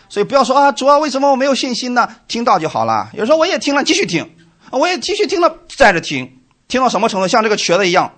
[0.10, 2.08] 所以不要说啊，主啊，为什么我没有信心呢？
[2.28, 3.10] 听到就好了。
[3.14, 4.36] 有时候我也听了，继续听，
[4.72, 7.28] 我也继续听了，在这听，听到什么程度？
[7.28, 8.12] 像这个瘸子一样。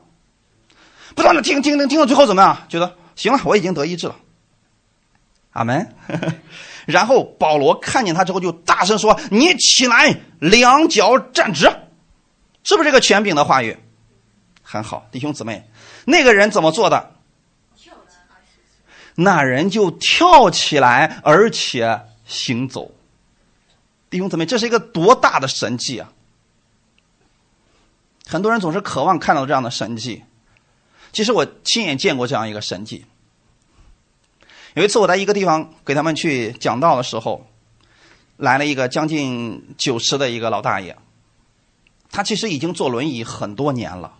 [1.15, 2.65] 不断的听听听听到最后怎么样？
[2.69, 4.15] 觉得行了，我已经得医治了。
[5.51, 5.95] 阿门。
[6.85, 11.65] 然后保罗看见他之后，就大声说：“你起来，两脚站直。”
[12.63, 13.75] 是不是这个权柄的话语？
[14.61, 15.67] 很好，弟兄姊妹，
[16.05, 17.13] 那个人怎么做的？
[19.15, 22.91] 那人就跳起来，而且行走。
[24.09, 26.11] 弟兄姊妹，这是一个多大的神迹啊！
[28.27, 30.23] 很多人总是渴望看到这样的神迹。
[31.15, 33.05] 其实我亲眼见过这样一个神迹。
[34.73, 37.47] 有一次我在一个地方给他们去讲道的时候，
[38.35, 40.97] 来了一个将近九十的一个老大爷，
[42.11, 44.15] 他其实已经坐轮椅很多年了。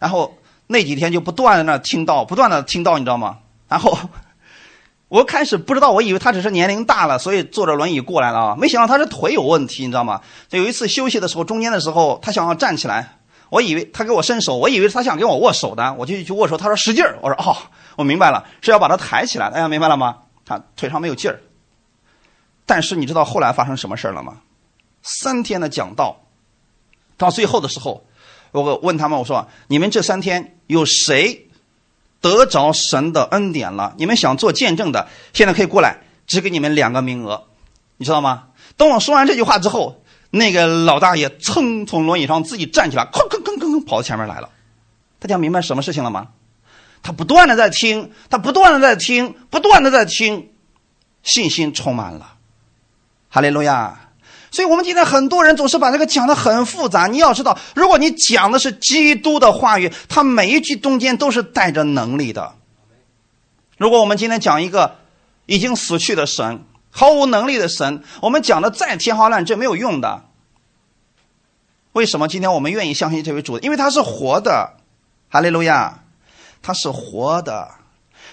[0.00, 0.36] 然后
[0.66, 3.38] 那几天就不断的那听到，不断的听到，你知道吗？
[3.68, 3.96] 然后
[5.06, 10.20] 我开始不知道，我以为他只是年龄大了，所以坐着轮椅过来了啊，没想到他是腿有问题，你知道吗？
[10.50, 13.18] 有一次休息的时候，中间的时候，他想要站起来。
[13.54, 16.56] 我以为他给我伸手，我以为他想跟我握手的，我就去握手。
[16.56, 17.56] 他说使劲儿，我说哦，
[17.94, 19.48] 我明白了，是要把他抬起来。
[19.48, 20.22] 大家明白了吗？
[20.44, 21.38] 他腿上没有劲儿，
[22.66, 24.38] 但是你知道后来发生什么事了吗？
[25.02, 26.24] 三天的讲道，
[27.16, 28.04] 到最后的时候，
[28.50, 31.46] 我问他们我说：“你们这三天有谁
[32.20, 33.94] 得着神的恩典了？
[33.98, 37.44] 你们想做见证的，现在可以过来，只给你们两个名额，
[37.98, 43.40] 你知道吗？”等我说完这句话之后，那个老大爷噌从轮椅上自己站起来，哐哐
[43.94, 44.48] 跑前面来了。
[45.20, 46.28] 大家明白什么事情了吗？
[47.02, 50.50] 他不断的在听，他不断的在听，不断的在听，
[51.22, 52.34] 信心充满了。
[53.28, 54.10] 哈利路亚！
[54.50, 57.06] 所以我们今天很多人总是把这个讲的很复杂。
[57.06, 62.54] 你要知道，如果你讲的是基督的话语，他每一句中间都是带着能力的。
[63.76, 64.96] 如果我们今天讲一个
[65.46, 66.64] 已经死去的神。
[66.96, 70.22] 毫无能力的神，我们讲的再天花乱坠没有用的。
[71.94, 73.58] 为什么今天我们愿意相信这位主？
[73.58, 74.74] 因为他是活的，
[75.30, 76.04] 哈利路亚，
[76.62, 77.68] 他是活的。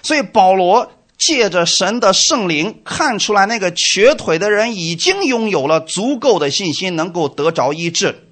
[0.02, 8.28] 所以保罗借着神的圣灵看出来，那个瘸腿的人已经拥有了足够的信心，能够得着医治。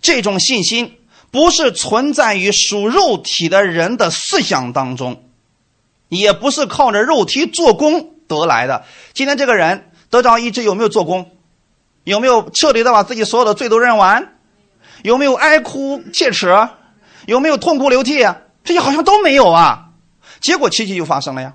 [0.00, 0.98] 这种信心
[1.30, 5.24] 不是存在于属肉体的人的思想当中，
[6.08, 8.10] 也不是靠着肉体做工。
[8.28, 8.86] 得来的。
[9.12, 11.32] 今天这个人得着医治，有没有做工？
[12.04, 14.31] 有没有彻底的把自己所有的罪都认完？
[15.02, 16.68] 有没有哀哭切齿？
[17.26, 18.38] 有没有痛哭流涕啊？
[18.64, 19.90] 这些好像都没有啊。
[20.40, 21.54] 结果奇迹就发生了呀，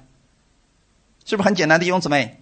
[1.26, 2.42] 是不是很简单的弟兄姊妹？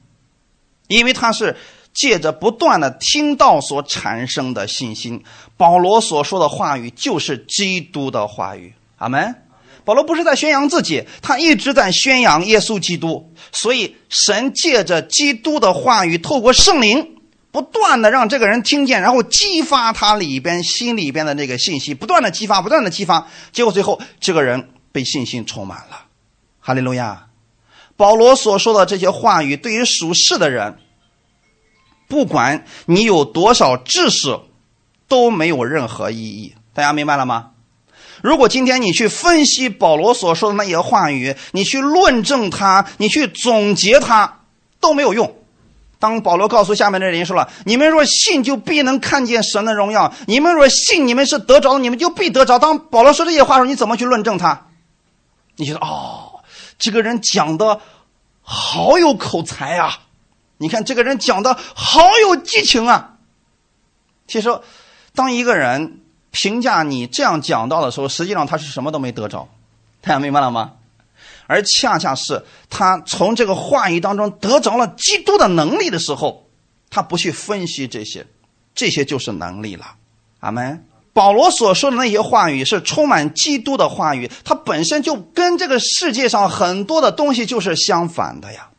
[0.87, 1.57] 因为他是
[1.93, 5.23] 借着不断的听到所产生的信心。
[5.57, 8.73] 保罗所说的话语就是基督的话语。
[8.97, 9.35] 阿门。
[9.83, 13.31] 保罗不是在宣扬自己，他一直在宣扬耶稣基督。
[13.51, 17.14] 所以神借着基督的话语，透过圣灵，
[17.55, 26.07] 不断的让这个人听见，然后激发他里边心里边的那个信息，不断的激发，不断的激发，结果最后这个人被信心充满了。
[26.59, 27.27] 哈利路亚！
[27.95, 30.79] 保罗所说的这些话语，对于属世的人，
[32.09, 34.37] 不管你有多少知识，
[35.07, 36.55] 都没有任何意义。
[36.73, 37.51] 大家明白了吗？
[38.21, 44.41] 如果今天你去分析保罗所说的那些话语，你去论证他，你去总结他，
[44.81, 45.33] 都没有用。
[45.99, 54.67] 当保罗告诉下面的人说了：“你们若信，就必能看见神的荣耀；你们若信，你们是得着，你们就必得着。”当保罗说这些话的时候，你怎么去论证他？
[55.55, 56.41] 你觉得哦，
[56.77, 57.79] 这个人讲的
[58.41, 59.99] 好有口才啊！
[60.57, 63.15] 你看这个人讲的好有激情啊！
[64.27, 64.59] 其实，
[65.13, 66.01] 当一个人。
[66.37, 69.47] 评价你这样讲到的时候，实际上他是什么都没得着，
[70.01, 70.73] 大家明白了吗？
[71.47, 76.49] 而恰恰是他从这个话语当中得着了基督的能力的时候，
[76.89, 78.25] 他不去分析这些，
[78.73, 79.95] 这些就是能力了。
[80.39, 80.85] 阿门。
[81.13, 88.69] 保罗所说的那些话语是充满基督的话语，它本身就跟这个世界上很多的东西就是相反的呀。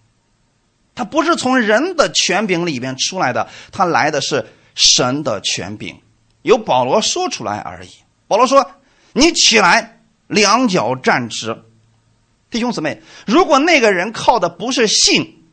[0.95, 5.99] 它不是从人的权柄里边出来的，它来的是神的权柄。
[6.43, 7.89] 由保罗说出来而已。
[8.29, 8.71] 保罗说
[9.15, 11.57] ：“你起来，两脚站直。”
[12.51, 15.45] 弟兄姊妹，如果那个人靠的不是信，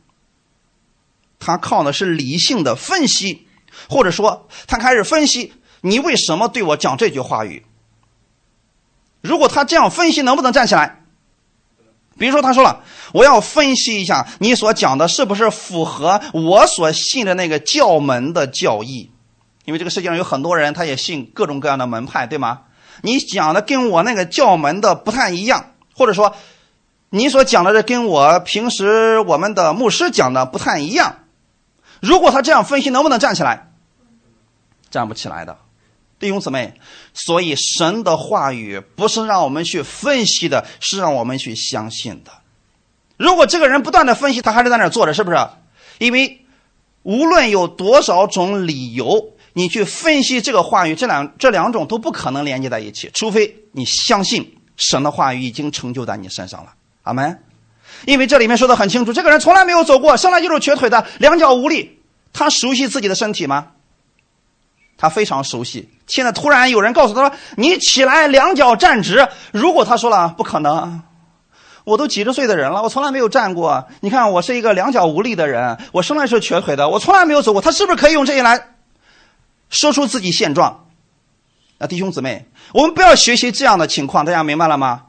[1.38, 3.46] 他靠的是理性的分析，
[3.88, 7.66] 或者说他开始分析你为什么对我讲这句话语。
[9.20, 11.00] 如果他这样分析，能不能站起来？
[12.16, 19.10] 比如说，他说了：“我要分析一下你所讲的是不是符合我所信的那个教门的教义。”
[19.66, 22.60] 因为这个世界上有很多人，他也信各种各样的门派，对吗？
[23.02, 26.36] 你讲的跟我那个教门的不太一样，或者说，
[27.14, 31.20] 你所讲的这跟我平时我们的牧师讲的不太一样。
[32.00, 33.70] 如果他这样分析，能不能站起来？
[34.90, 35.56] 站不起来的，
[36.18, 36.74] 弟兄姊妹。
[37.12, 42.32] 所以神的话语不是让我们去分析的，是让我们去相信的。
[43.16, 45.38] 如果这个人不断的分析，他还是在那坐着，是不是？
[45.98, 46.44] 因为
[47.04, 49.30] 无论有多少种理由。
[49.56, 56.74] 你去分析这个话语，这两这两种都不可能连接在一起，除非你相信神的话语已经成就在你身上了，
[57.04, 57.40] 阿门。
[58.06, 62.00] 因为这里面说的很清楚，这个人从来没有走过，生来就是瘸腿的，两脚无力。
[62.32, 63.68] 他熟悉自己的身体吗？
[64.96, 65.88] 他非常熟悉。
[66.06, 71.02] 现在突然有人告诉他说：“你起来，两脚站直。”如果他说了不可能，
[71.84, 73.86] 我都几十岁的人了，我从来没有站过。
[74.00, 77.62] 你看，我是一个两脚无力的人，我生来是瘸腿的，我从来没有走过。
[77.62, 78.68] 他是不是可以用这些来？
[79.70, 80.86] 说出自己现状，
[81.78, 85.04] 啊，弟兄姊妹，我们不要学习这样的情况，大家明白了吗？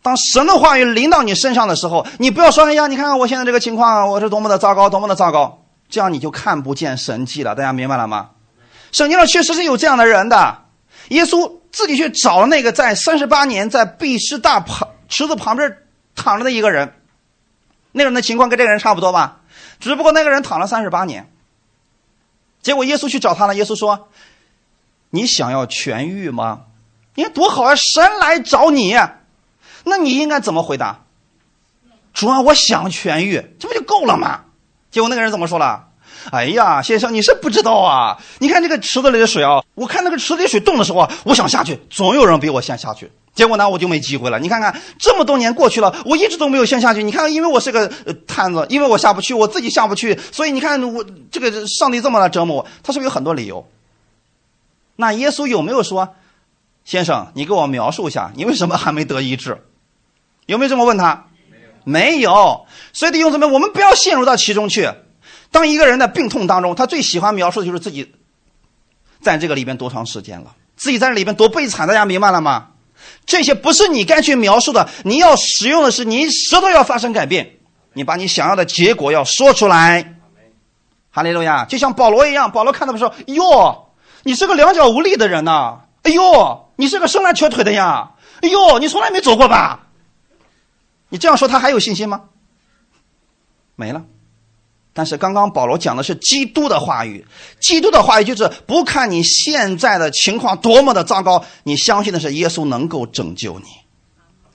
[0.00, 7.54] 当神的话语临到你身上的时候，你不要说：“哎呀，你看看我现在这个情况，我是多么的糟糕，多么的糟糕。”这样你就看不见神迹了。
[7.54, 8.30] 大家明白了吗？
[8.92, 10.64] 圣经上确实是有这样的人的。
[11.08, 15.78] 耶稣自己去找了那个在三十八年在毕士大旁池子旁边
[16.14, 16.94] 躺着的一个人，
[17.92, 19.40] 那人的情况跟这个人差不多吧？
[19.80, 21.30] 只不过那个人躺了三十八年。
[22.60, 24.08] 结果耶稣去找他了，耶稣说
[25.10, 26.62] ：“你想要痊愈吗？
[27.14, 27.74] 你看多好啊！
[27.74, 28.94] 神来找你，
[29.88, 31.04] 那你应该怎么回答？
[32.14, 34.40] 主啊，我想痊愈，这不就够了吗？”
[34.90, 35.86] 结果那个人怎么说了？
[36.32, 38.18] 哎呀，先生，你是不知道啊！
[38.38, 43.10] 你看这个池子里的水啊，我看那个池子里水动的时候啊，我想下去，总有人比我先下去。
[43.34, 44.38] 结果呢，我就没机会了。
[44.40, 47.04] 你看看，这么多年过去了，我一直都没有先下去。
[47.04, 47.88] 你看，因为我是个
[48.26, 53.66] 摊子，因为我下不去，我自己下不去，所以你看我这个上帝这么来折磨我，他是不是有很多理由？
[54.96, 56.16] 那耶稣有没有说，
[56.84, 59.62] 先生，你给我描述一下，你为什么还没得医治？
[60.48, 61.26] 有没有这么问他？
[61.84, 62.66] 没有。
[62.94, 64.90] 所以弟兄姊妹，我们不要陷入到其中去。
[65.50, 68.14] 当一个人的病痛当中，他最喜欢描述的就是自己
[69.20, 72.68] 在这个里边多长时间了，自己在这里边多悲惨，大家明白了吗？
[73.26, 77.58] 这些不是你该去描述的，你要使用的是你舌头要发生改变，
[77.92, 80.14] 你把你想要的结果要说出来。
[81.10, 83.90] 哈利路亚，就像保罗一样，保罗看到的时候，哟，
[84.22, 89.87] 你是个两脚无力的人呐，哎呦，你是个生来瘸腿的呀，哎呦，你从来没走过吧？
[91.08, 92.24] 你这样说他还有信心吗？
[93.76, 94.04] 没了。
[94.92, 97.24] 但是刚刚保罗讲的是基督的话语，
[97.60, 103.66] 基督的话语就是不看你现在的情况多么的糟糕，你相信的是耶稣能够拯救你，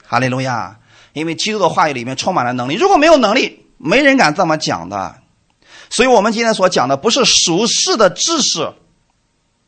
[0.05, 0.79] 哈利路亚！
[1.13, 5.21] 因为基督的话语里面充满了能力，如果没有能力，没人敢这么讲的。
[5.89, 8.73] 所以我们今天所讲的不是属世的知识，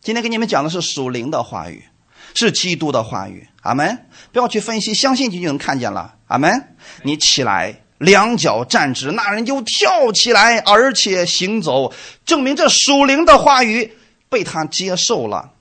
[0.02, 1.86] 今天给你们讲的是属灵的话语，
[2.34, 3.48] 是基督的话语。
[3.62, 4.08] 阿门！
[4.34, 6.15] 不要去分析，相信就就能看见了。
[6.28, 6.76] 阿门！
[7.04, 7.82] 你起来。
[7.98, 11.94] 两脚站直，那人就跳起来，而且行走，
[12.26, 13.96] 证明这属灵的话语
[14.28, 15.52] 被他接受了，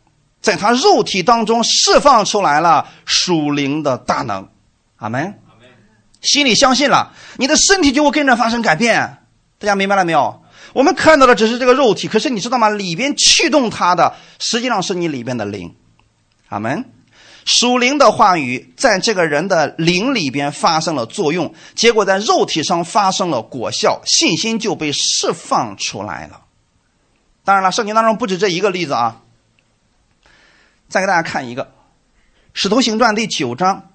[0.41, 4.49] 在他肉体当中释放出来了属灵的大能。
[4.97, 5.39] 阿门。
[6.23, 9.19] 心里相信了，你的身体就会跟着发生改变。
[9.61, 10.43] 大家明白了没有？
[10.73, 12.69] 我们看到的只是这个肉体，可是你知道吗？
[12.69, 15.77] 里边驱动它的，实际上是你里边的灵。
[16.49, 16.85] 阿门。
[17.45, 26.41] 属灵的话语在这个人的灵里边发生了作用，结果在肉体上发生了果效，信心就被释放出来了。
[27.45, 29.21] 当然了，圣经当中不止这一个例子啊。
[30.89, 31.65] 再给大家看一个，
[32.55, 33.91] 《使徒行传》第九章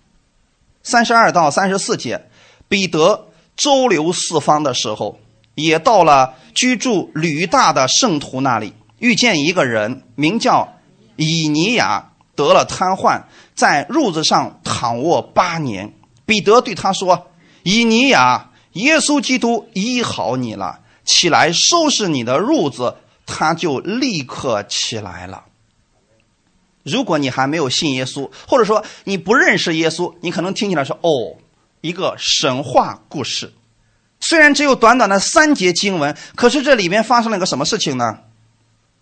[0.84, 2.30] 三十二到三十四节，
[2.68, 5.20] 彼得周游四方的时候，
[5.56, 10.76] 也到了居住吕大的圣徒那里，遇见一个人，名叫
[11.16, 12.12] 以尼亚。
[12.48, 13.24] 得了瘫痪，
[13.54, 15.94] 在褥子上躺卧八年。
[16.26, 17.28] 彼得对他说
[17.64, 22.96] ：“以尼亚，耶稣基督医好你了，起来收拾你的褥子。”
[23.32, 25.44] 他就立刻起来了。
[26.82, 31.38] 如果你还没有信耶稣，或者说你不认识耶稣，你可能听起来说：“哦，
[31.82, 33.54] 一个神话故事。”
[34.22, 38.18] 虽然只有短短的三节经文，可是这里面发生了一个什么事情呢？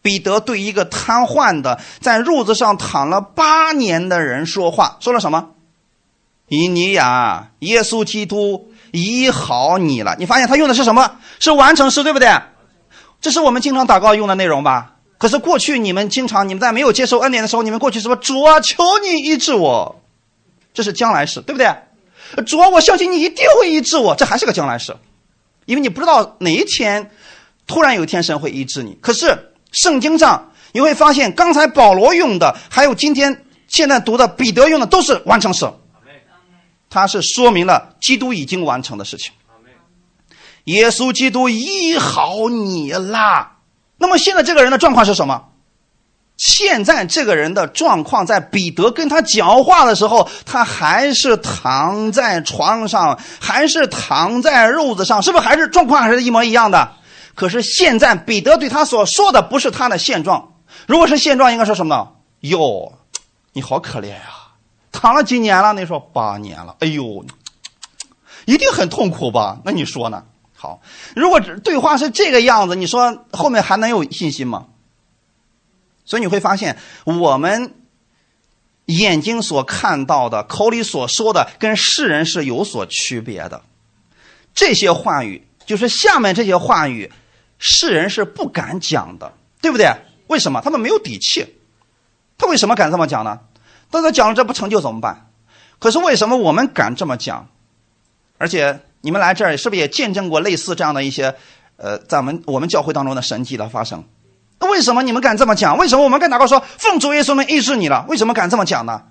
[0.01, 5.49] 彼得对一个瘫痪的在褥子上躺了八年的人说话，说了什么？
[6.47, 10.15] 以尼亚，耶稣基督医好你了。
[10.17, 11.17] 你发现他用的是什么？
[11.39, 12.29] 是完成式，对不对？
[13.19, 14.93] 这是我们经常祷告用的内容吧？
[15.17, 18.15] 可是过去你们经常，你们在没有接受恩典的时候，你们过去什么？
[18.15, 19.99] 主啊，求你医治我。
[20.73, 21.67] 这是将来式，对不对？
[22.45, 24.15] 主啊，我相信你一定会医治我。
[24.15, 24.95] 这还是个将来式，
[25.65, 27.11] 因为你不知道哪一天，
[27.65, 28.97] 突然有一天神会医治你。
[29.01, 29.46] 可是。
[29.71, 35.67] 圣经上你会发现，刚才保罗用的，还有今天现在读的彼得用的，都是完成时。
[36.89, 39.33] 他是说明了基督已经完成的事情。
[40.65, 43.57] 耶稣基督医好你啦。
[43.97, 45.43] 那么现在这个人的状况是什么？
[46.37, 56.91] 现在这个人的状况，在彼得跟他讲话的时候，他还是躺在床上，还是躺在褥子上，是不是还是状况还是一模一样的？
[57.37, 60.55] 可是现在彼得对他所说的不是他的现状，
[60.87, 62.09] 如果是现状，应该说什么呢？
[62.39, 62.93] 哟，
[63.53, 64.23] 你好可怜呀，
[64.91, 65.73] 躺了几年了？
[65.73, 67.23] 那你说八年了，哎呦，
[68.45, 69.61] 一定很痛苦吧？
[69.63, 70.25] 那你说呢？
[70.55, 70.81] 好，
[71.15, 74.69] 如果对话是这个样子，你说后面还能有信心吗？
[76.05, 77.75] 所以你会发现，我们
[78.85, 83.61] 眼睛所看到的、口里所说的，跟世人是有所区别的。
[84.55, 87.11] 这些话语，就是下面这些话语。
[87.59, 89.91] 世人是不敢讲的，对不对？
[90.27, 90.61] 为什么？
[90.61, 91.55] 他们没有底气。
[92.37, 93.39] 他为什么敢这么讲呢？
[93.89, 95.29] 但他讲了这不成就怎么办？
[95.79, 97.47] 可是为什么我们敢这么讲？
[98.37, 101.35] 而且你们来这儿是不是也见证过类似这样的一些，
[101.77, 104.03] 呃，在我们我们教会当中的神迹的发生？
[104.59, 105.77] 那为什么你们敢这么讲？
[105.77, 108.05] 为什么我们敢祷告说奉主耶稣名医治你了？
[108.07, 109.03] 为什么敢这么讲呢？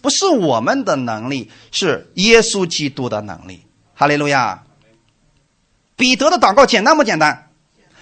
[0.00, 3.64] 不是我们的能力，是耶稣基督的能力。
[3.94, 4.62] 哈利路亚。
[5.96, 7.47] 彼得的祷告简单不简单？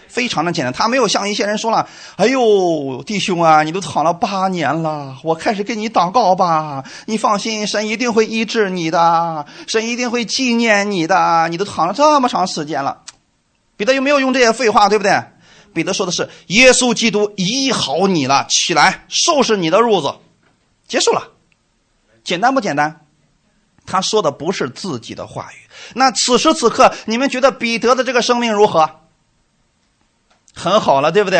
[0.09, 0.73] 非常的简单。
[0.73, 6.85] 他没有像一些人说了：“哎呦，弟兄啊，你都躺了八年了，我开始给你祷告吧。
[7.07, 11.49] 你放心，神一定会医治你的，神一定会纪念你的。
[11.49, 13.03] 你都躺了这么长时间了。”
[13.77, 14.89] 彼得有没有用这些废话？
[14.89, 15.23] 对不对？
[15.75, 20.15] 彼得说的是：“耶稣基督医好你了，起来，收拾你的褥子，
[20.89, 21.33] 结束了。”
[22.25, 23.03] 简单不简单？
[23.85, 25.57] 他说的不是自己的话语。
[25.95, 28.91] 那此时此刻，你们觉得彼得的这个生命如何？
[30.57, 31.39] 很好了，对不对？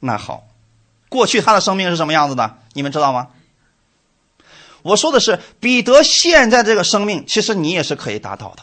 [0.00, 0.44] 那好，
[1.08, 2.58] 过去他的生命是什么样子的？
[2.74, 3.28] 你们知道吗？
[4.82, 8.62] 我说的是彼得现在这个生命，其实你也是可以达到的，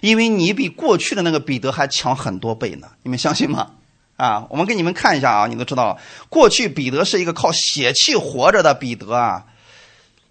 [0.00, 2.88] 因为你比过去的那个彼得还强很多倍呢。
[3.02, 3.72] 你们相信吗？
[4.16, 5.98] 啊，我们给你们看一下啊，你都知道，
[6.30, 9.44] 过去彼得是一个靠血气活着的彼得啊。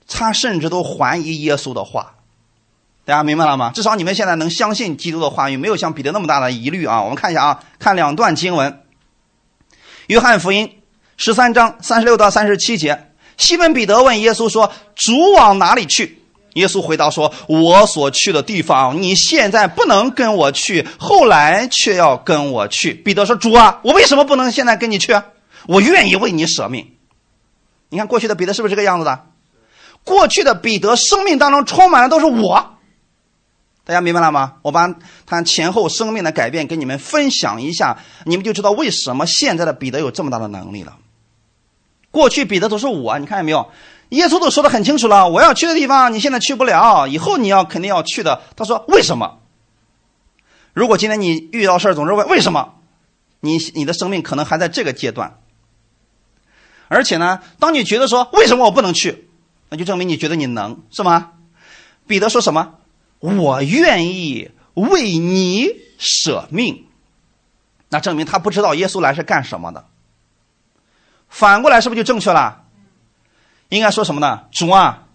[0.08, 2.16] 他甚至都怀疑耶稣的话，
[3.04, 3.72] 大家明白了吗？
[3.74, 7.02] 至少你们现在能相信基督的话语，没有像彼得那么大的疑虑啊。
[7.02, 8.72] 我们看一下啊，看两段经文，
[10.08, 10.68] 《约翰福音》
[11.18, 16.20] 十三章三十六到三十七节，西门彼得问耶稣说：“主往哪里去？”
[16.54, 25.20] 耶稣回答说：“我所去的地方，你现在不能跟我去，后来却要跟我去。”彼得说：“主啊，我为什么不能现在跟你去？
[25.66, 26.92] 我愿意为你舍命。”
[27.90, 29.26] 你看过去的彼得是不是这个样子的？
[30.04, 32.78] 过去的彼得生命当中充满的都是我，
[33.84, 34.54] 大家明白了吗？
[34.62, 34.94] 我把
[35.26, 40.98] 他前后生命的改变跟你们分享一下，你们就知道为什么现在的彼得有这么大的能力了。
[42.12, 43.72] 过去彼得都是我，你看见没有？
[44.10, 48.42] 耶稣都说的很清楚了，我要去的地方你现在去不了，以后你要肯定要去的。
[48.56, 49.40] 他说为什么？
[50.74, 52.76] 如果今天你遇到事总是问为什么，
[53.40, 55.40] 你你的生命可能还在这个阶段。
[56.88, 59.30] 而且呢，当你觉得说为什么我不能去？
[59.70, 61.32] 那就证明你觉得你能是吗？
[62.06, 62.76] 彼得说什么？
[63.22, 66.86] 我愿意为你舍命。
[67.88, 69.86] 那证明他不知道耶稣来是干什么的。
[71.30, 72.64] 反过来是不是就正确了？
[73.70, 74.48] 应该说什么呢？
[74.52, 75.08] 主啊，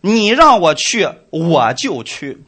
[0.00, 2.44] 你让我去，我就去。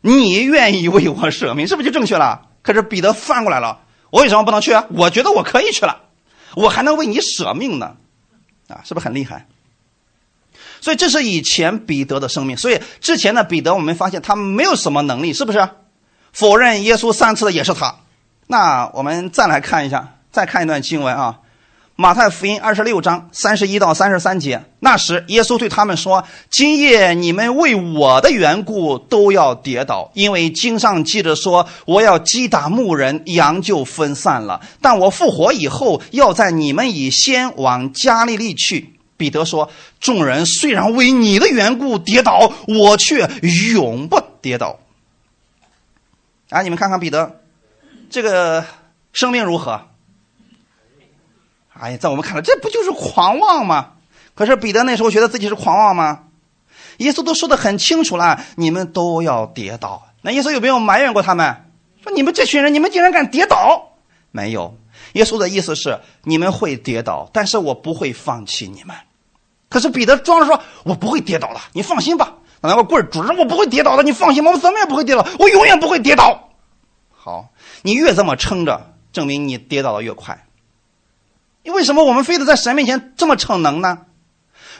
[0.00, 2.48] 你愿意为我舍命，是不是就正确了？
[2.62, 3.80] 可是彼得翻过来了，
[4.10, 4.72] 我为什么不能去？
[4.90, 6.02] 我觉得我可以去了，
[6.54, 7.96] 我还能为你舍命呢。
[8.68, 9.48] 啊，是不是很厉害？
[10.86, 12.56] 所以这是以前彼得的生命。
[12.56, 15.68] 所以之前的彼得，我们发现他没有什么能力，是不是？
[16.32, 17.92] 否认耶稣三次的也是他。
[18.46, 21.38] 那我们再来看一下，再看一段经文啊，
[21.96, 24.62] 《马太福音》二十六章三十一到三十三节。
[24.78, 34.60] 那时耶稣对他们说：“今夜你们为我的缘故都要跌倒，因为经上记着说，我要击打牧人，羊就分散了。
[34.80, 43.28] 但我复活以后，要在你们以先往加利利去。”彼得说：“众人虽然为你的缘故跌倒，我却
[43.74, 44.78] 永不跌倒。”
[46.50, 47.40] 啊，你们看看彼得，
[48.10, 48.64] 这个
[49.12, 49.88] 生命如何？
[51.72, 53.94] 哎呀，在我们看来，这不就是狂妄吗？
[54.34, 56.24] 可是彼得那时候觉得自己是狂妄吗？
[56.98, 60.08] 耶稣都说的很清楚了，你们都要跌倒。
[60.22, 61.64] 那耶稣有没有埋怨过他们？
[62.02, 63.96] 说你们这群人，你们竟然敢跌倒？
[64.30, 64.76] 没有。
[65.16, 68.94] 耶稣的意思是，你们会跌倒，但是我不会放弃你们。
[69.70, 76.50] 可是彼得装着说：“我不会跌倒的，你放心吧。”拿个棍儿拄着，我不会跌倒的，你放心吧，我怎么也不会跌倒，我永远不会跌倒。
[77.10, 77.48] 好，
[77.80, 80.46] 你越这么撑着，证明你跌倒的越快。
[81.62, 84.00] 你为什么我们非得在神面前这么逞能呢？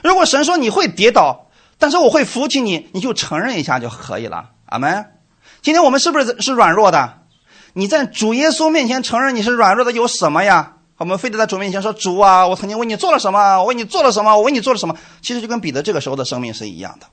[0.03, 1.47] 如果神说你会跌倒，
[1.79, 4.51] 但是我会扶起你，你就承认一下就可以了。
[4.67, 5.13] 阿门。
[5.63, 7.21] 今天我们是不是是软弱的？
[7.73, 10.73] 你在主耶稣面前承认你是软弱的，有什么呀？
[10.97, 13.59] 我们非得在主面前说：“主啊，我曾经为你做了什么？
[13.59, 14.35] 我为你做了什么？
[14.35, 17.05] 我为你做了什么？”其实就跟彼得这个时候的生命是一样的。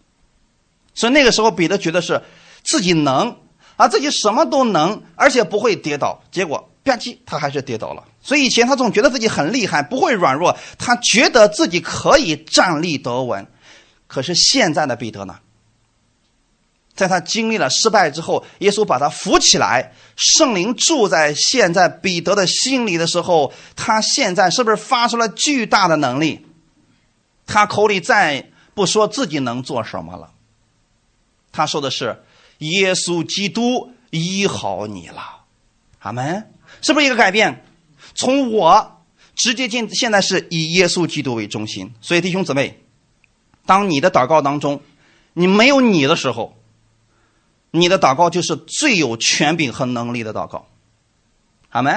[0.94, 2.22] 所以那个时候，彼得觉得是
[2.62, 3.36] 自己能，
[3.76, 6.22] 啊，自己什么都能，而且不会跌倒。
[6.30, 8.02] 结果吧唧，他还是跌倒了。
[8.22, 13.46] 所以以前他总觉得自己很厉害，不会软弱，他觉得自己可以站立得稳。
[14.06, 15.36] 可是现在的彼得呢？
[16.94, 26.46] 在他经历了失败之后，耶稣把他扶起来，圣灵住在现在彼得的心里的时候，他现在是不是发出了巨大的能力？
[27.46, 30.30] 他口里再不说自己能做什么了，
[31.50, 32.22] 他说的是
[32.58, 35.40] ：“耶稣基督医好你了。”
[35.98, 36.48] 阿门，
[36.80, 37.64] 是不是一个改变？
[38.14, 39.02] 从我
[39.34, 41.92] 直接进，现在是以耶稣基督为中心。
[42.00, 42.78] 所以弟兄姊妹，
[43.66, 44.80] 当你的祷告当中，
[45.32, 46.56] 你没有你的时候。
[47.76, 50.68] 你的祷告就是最有权柄和能力的祷告，
[51.68, 51.90] 好没？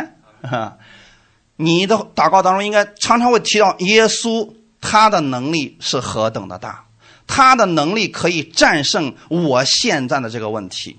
[1.56, 6.86] 你的祷告当中应该常常会提到耶稣，他的能力是何等的大，
[7.28, 10.98] 他的能力可以战胜我现在的这个问题。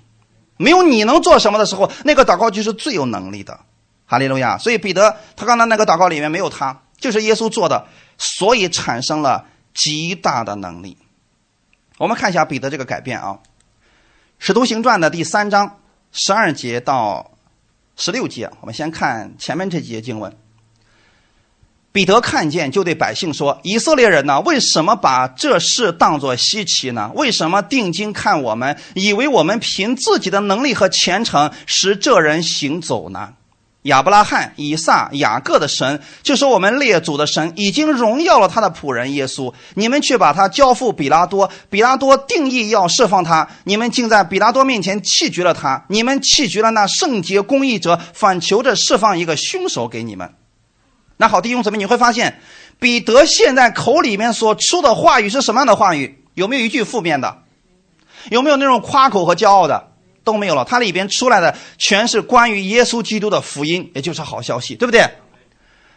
[0.55, 3.59] 没有你能做什么的时候，那个祷告就是最有能力的。
[4.05, 4.57] 哈利路亚！
[4.57, 7.85] 所以彼得他刚才那个祷告里面没有他，就是耶稣做的，
[8.17, 10.97] 所以产生了极大的能力。
[11.97, 13.39] 我们看一下彼得这个改变啊，
[14.39, 15.79] 《使徒行传》的第三章
[16.13, 17.31] 十二节到
[17.97, 20.33] 十六节，我们先看前面这几节经文。
[21.91, 27.11] 彼得看见，就对百姓说：“以色列人呢，为什么把这事当作稀奇呢？
[27.15, 33.33] 为什么定睛看我们，以为我们凭自己的能力和虔诚使这人行走呢？
[33.83, 39.53] 亚伯拉罕、以撒、雅各的神，就是我们列祖的神，已经荣耀了他的仆人耶稣。
[39.75, 45.85] 你们却把他交付比拉多，比拉多定义要释放他，你们竟在比拉多面前弃绝了他。
[45.87, 50.33] 你们弃绝了那圣洁公义者，反求着释放一个凶手给你们。”
[51.15, 52.39] 那好，弟兄姊妹，你会发现，
[52.79, 56.23] 彼得现在口里面所出的话语是什么样的话语？
[56.33, 57.43] 有没有一句负面的？
[58.29, 59.88] 有没有那种夸口和骄傲的？
[60.31, 60.63] 都没有了。
[60.63, 65.09] 它里边出来的全是关于耶稣基督的福音，也就是好消息，对不对？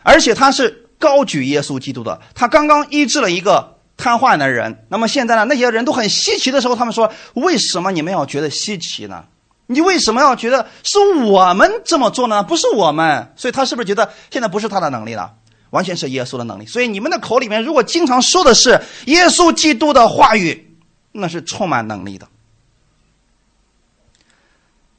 [0.03, 2.21] 而且他是高举耶稣基督的。
[2.35, 5.45] 他刚刚医治了一个瘫痪的人，那么现在呢？
[5.45, 9.25] 那些人都很稀奇的时候，他们说：“为什么你们要觉得稀奇呢？”
[9.69, 12.43] 你为什么要觉得是我们这么做呢？
[12.43, 15.33] 不是我们，所以他是不是觉得现在不是他的能力了，
[15.71, 16.67] 完全是耶稣的能力？
[16.67, 20.77] 所以你们的口里面如果经常说的是耶稣基督的话语，
[21.13, 22.27] 那是充满能力的。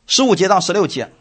[0.08, 1.12] 十五节到十六节，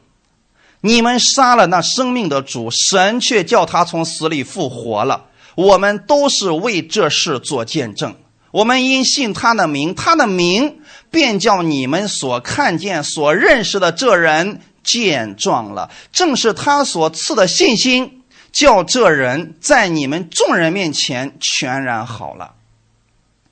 [0.81, 5.27] 你们杀了那生命的主，神却叫他从死里复活了。
[5.55, 8.15] 我们都是为这事做见证。
[8.51, 10.79] 我们因信他的名，他的名。
[11.11, 15.91] 便叫你们所看见、所认识的这人健壮了。
[16.11, 22.55] 正是他所赐的信心，叫这人在你们众人面前全然好了。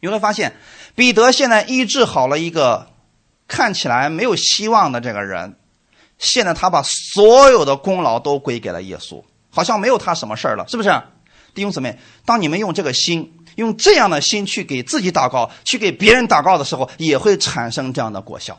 [0.01, 0.57] 你会发现，
[0.95, 2.87] 彼得现在医治好了一个
[3.51, 5.57] 看起来没有希望的这个人，
[6.19, 9.21] 现在他把所有的功劳都归给了耶稣，
[9.51, 10.89] 好像没有他什么事儿了，是不是？
[11.53, 13.37] 弟兄姊妹，当你们用这个心。
[13.57, 18.59] 用这样的心去给自己祷告，去给别人祷告的时候，也会产生这样的果效。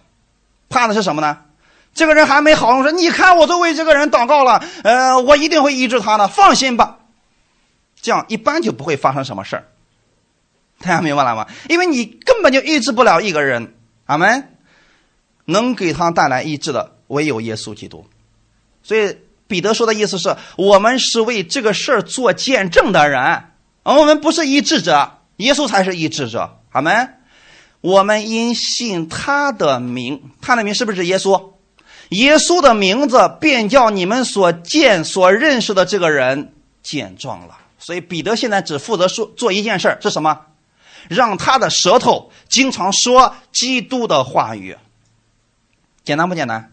[0.69, 1.39] 怕的是什么呢？
[1.95, 6.99] 这个人还没好，我说你看我都为这个人祷告了，呃，我一定会医治他的，放心吧。
[8.01, 9.63] 这样一般就不会发生什么事儿。
[10.81, 11.47] 大家明白了吗？
[11.69, 13.73] 因为你根本就医治不了一个人，
[14.05, 14.57] 阿门。
[15.51, 18.05] 能给他带来医治的唯有耶稣基督。
[18.81, 23.21] 所以彼得说的意思是我们是为这个事儿做见证的人。
[23.83, 26.59] 而我们不是医治者，耶稣才是医治者。
[26.71, 27.15] 阿门。
[27.81, 31.53] 我们因信他的名，他的名是不是耶稣？
[32.09, 37.57] 耶稣的名字便叫你们所见、所认识的这个人健壮了。
[37.79, 40.41] 所以彼得现在只负责说做一件事是什么？
[41.09, 44.77] 让他的舌头经常说基督的话语。
[46.03, 46.71] 简单不简单？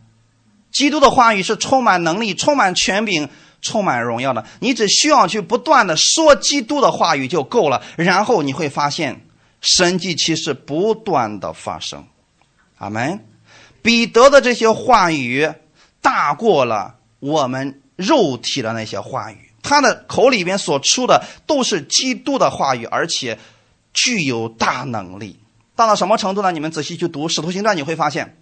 [0.70, 3.28] 基督的话语是充满能力、充满权柄。
[3.60, 9.26] 充满荣耀的，你只需要去不断的说基督的话语就够了，然后你会发现
[9.60, 12.06] 神迹其实不断的发生。
[12.76, 13.24] 阿门。
[13.82, 15.52] 彼得的这些话语
[16.00, 23.40] 大过了我们肉体的那些话语，他的口里边所出的都是基督的话语，而且
[23.92, 25.40] 具有大能力。
[25.74, 26.52] 到了什么程度呢？
[26.52, 28.36] 你们仔细去读《使徒行传》，你会发现，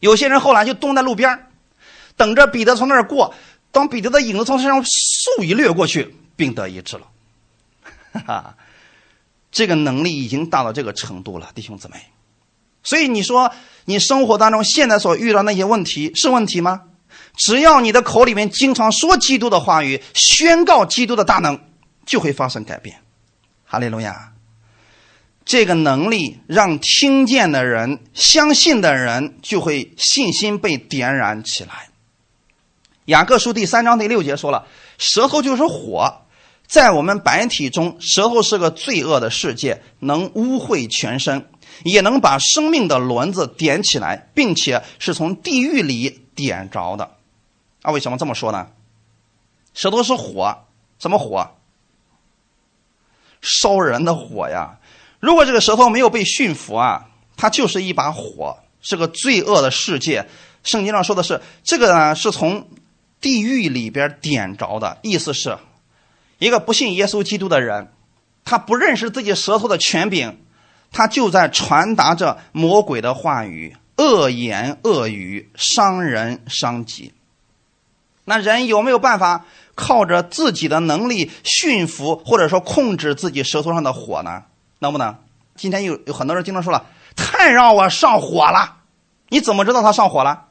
[0.00, 1.46] 有些人后来就蹲在路边
[2.16, 3.34] 等着彼得从那儿过。
[3.72, 7.06] 当彼得的影子从身上嗖一掠过去，病得医治了。
[8.14, 8.54] 哈哈，
[9.52, 11.96] 这个能力已经大到这个程度了，弟兄姊妹。
[12.82, 13.52] 所以你说，
[13.84, 16.84] 你生活当中现在所遇到那些问题是问题吗？
[17.34, 21.60] 只要你的口里面经常说基督的话语，宣告基督的大能，
[22.06, 23.02] 就会发生改变。
[23.64, 24.32] 哈利路亚！
[25.46, 31.88] 这个能力让听见的人、相信的人就会信心被点燃起来。
[33.04, 34.66] 雅各书第三章第六节说了
[34.98, 36.22] ：“舌头就是火，
[36.66, 41.48] 在我们白体中，舌头是个罪恶的世界，能污秽全身，
[41.84, 47.12] 也能把生命的轮子点起来，并且是从地狱里点着的。”
[47.82, 48.66] 啊，为什么这么说呢？
[49.74, 50.64] 舌头是火，
[50.98, 51.52] 什么火？
[53.40, 54.80] 烧人的火呀！
[55.20, 57.06] 如果这个舌头没有被驯服啊，
[57.36, 60.28] 它就是一把火，是个罪恶的世界。
[60.62, 62.68] 圣经上说的是，这个呢是从。
[63.18, 65.56] 地狱里边点着的意思是，
[66.38, 67.90] 一个不信耶稣基督的人，
[68.44, 70.38] 他不认识自己舌头的权柄，
[70.92, 77.14] 他就在传达着魔鬼的话语，恶言恶语，伤人伤己。
[78.26, 84.44] 那人有没有办法靠着自己的能力驯服或者说控制自己舌头上的火呢？
[84.78, 85.16] 能不能？
[85.54, 88.76] 今天有有很多人经常说了，太让我上火了，
[89.30, 90.44] 你怎么知道他上火了？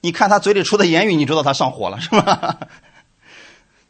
[0.00, 2.58] 你看他嘴里出的言语，你知道他上火了 是吧？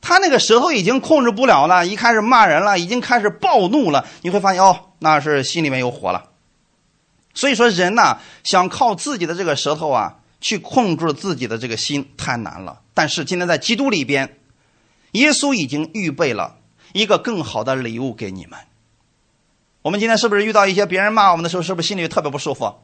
[0.01, 4.07] 他那个舌头已经控制不了了，一开始骂人了，已经开始暴怒了。
[4.23, 6.31] 你会发现哦，那是心里面有火了。
[7.35, 12.81] 所以说，人呐，想靠自己的这个舌头啊，去控制自己的这个心，太难了。
[12.95, 14.39] 但是今天在基督里边，
[15.13, 16.57] 耶稣已经预备了
[16.93, 18.59] 一个更好的礼物给你们。
[19.89, 22.75] 我们今天是不是遇到一些别人骂我们的时候，是不是心里特别不舒服？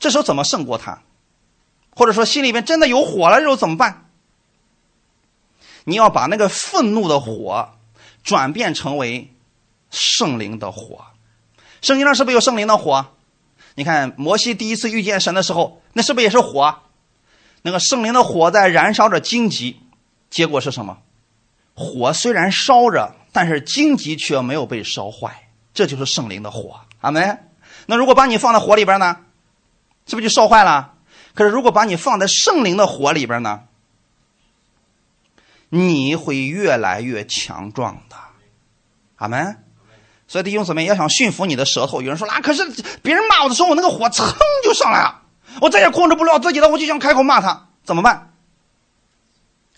[0.00, 1.02] 这时候怎么胜过他？
[1.94, 4.10] 或者说心里面真的有火了，这时候怎么办？
[5.84, 7.74] 你要把那个愤怒的火
[8.24, 9.32] 转变成为
[9.92, 11.04] 圣灵的火。
[11.80, 13.06] 圣经上是不是有圣灵的火？
[13.76, 16.80] 你看摩西第一次遇见神的时候，那是不是也是火？
[17.62, 19.76] 那个圣灵的火在燃烧着荆棘，
[20.28, 20.98] 结果是什么？
[21.72, 25.42] 火虽然烧着，但是荆棘却没有被烧坏。
[25.74, 27.50] 这就是圣灵的火，阿门。
[27.86, 29.18] 那如果把你放在火里边呢，
[30.06, 30.94] 是不是就烧坏了？
[31.34, 33.62] 可是如果把你放在圣灵的火里边呢？
[35.68, 38.16] 你会越来越强壮的，
[39.16, 39.64] 阿门。
[40.28, 42.64] 所以弟兄姊妹要想驯服你的舌头，有人说啊，可是
[43.02, 44.24] 别人骂我的时候，我那个火噌
[44.62, 45.22] 就上来了，
[45.60, 48.32] 我再也控制不了自己了，我就想开口骂他，怎么办？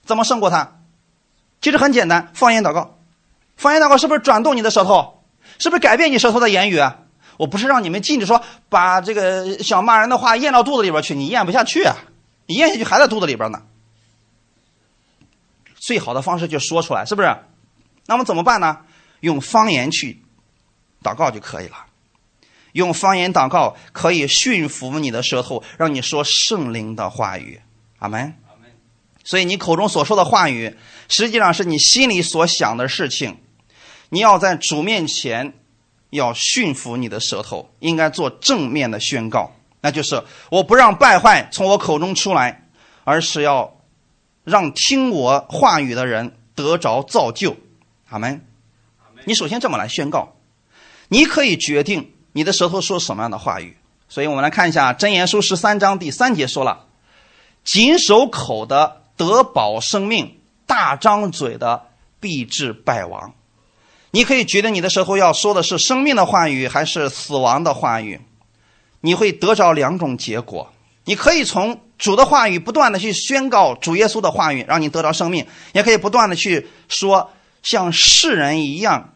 [0.04, 0.78] 怎么胜过他？
[1.62, 2.98] 其实很简单，方言祷告，
[3.56, 5.15] 方言祷告是不是转动你的舌头？
[5.58, 6.80] 是不是改变你舌头的言语？
[7.36, 11.96] 我不是让你们禁止说把这个想骂人的话咽到肚子里边去，你咽不下去啊，
[12.46, 13.62] 你咽下去还在肚子里边呢。
[15.74, 17.36] 最好的方式就说出来，是不是？
[18.06, 18.78] 那么怎么办呢？
[19.20, 20.22] 用方言去
[21.02, 21.86] 祷告就可以了。
[22.72, 27.60] 用方言祷告可以驯服你的舌头，让你说圣灵的话语。
[27.98, 28.34] 阿门。
[29.24, 30.76] 所以你口中所说的话语，
[31.08, 33.38] 实际上是你心里所想的事情。
[34.08, 35.54] 你要在主面前
[36.10, 42.68] 要驯服你的舌头，应该做正面的宣告，那就是我不让败坏从我口中出来，
[43.04, 43.72] 而是要。
[44.46, 47.56] 让听我话语的人得着造就，
[48.08, 48.46] 阿门。
[49.24, 50.36] 你首先这么来宣告，
[51.08, 53.76] 你可以决定你的舌头说什么样的话语。
[54.08, 56.86] 所以我们来看一下《真言书》十三章第三节说了
[57.64, 61.88] ：“谨守口的得保生命，大张嘴的
[62.20, 63.34] 必致败亡。”
[64.10, 68.20] 你可以决定你的时候要说的是生命的话语还是死亡的话语，
[69.00, 70.72] 你会得着两种结果。
[71.04, 71.80] 你可以从。
[71.98, 77.30] 主的话语不断的去宣告主耶稣的话语，让你得到生命；也可以不断的去说
[77.62, 79.14] 像世人一样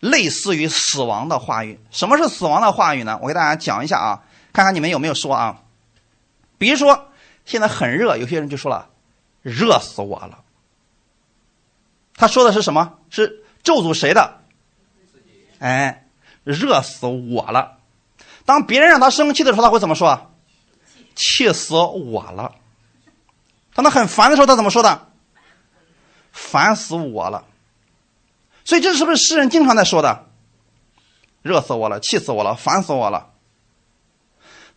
[0.00, 1.78] 类似于死亡的话语。
[1.92, 3.20] 什么是死亡的话语呢？
[3.22, 5.62] 我给大家讲一下啊，看看你们有没有说啊。
[6.58, 7.12] 比如说
[7.44, 8.88] 现在很热，有些人就说了
[9.42, 10.40] ：“热死我了。”
[12.18, 12.94] 他说的是什么？
[13.10, 14.38] 是咒诅谁的？
[15.58, 16.06] 哎，
[16.44, 17.78] 热死我了。
[18.44, 20.30] 当别人让他生气的时候，他会怎么说？
[21.16, 22.54] 气死我了！
[23.74, 25.08] 当他很烦的时候，他怎么说的？
[26.30, 27.44] 烦死我了！
[28.64, 30.26] 所以这是不是诗人经常在说的？
[31.42, 33.30] 热死我了，气死我了，烦死我了！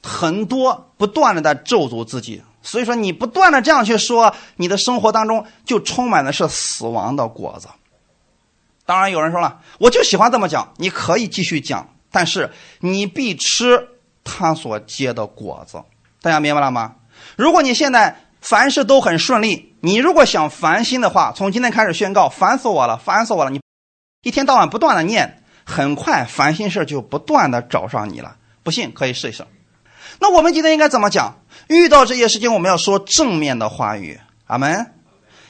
[0.02, 7.68] 很多不断的在咒诅自己，所以说你不断的这样去说，你的生活当中就充满的是死亡的果子。
[8.90, 13.88] 当然有人说了，我就喜欢这么讲，你可以继续讲，但是你必吃
[14.24, 15.80] 他所结的果子。
[16.24, 16.96] 大家明白了吗？
[17.36, 23.52] 如果你现在凡事都很顺利，你如果想烦心的话，从今天开始宣告：烦死我了，烦死我了！
[23.52, 23.62] 你
[24.24, 28.38] 一天到晚不断的念，很快烦心事儿就不断的找上你了。
[28.64, 29.46] 不信可以试一试。
[30.20, 31.44] 那我们今天应该怎么讲？
[31.68, 34.20] 遇到这些事情，我们要说正面的话语。
[34.48, 34.94] 阿门。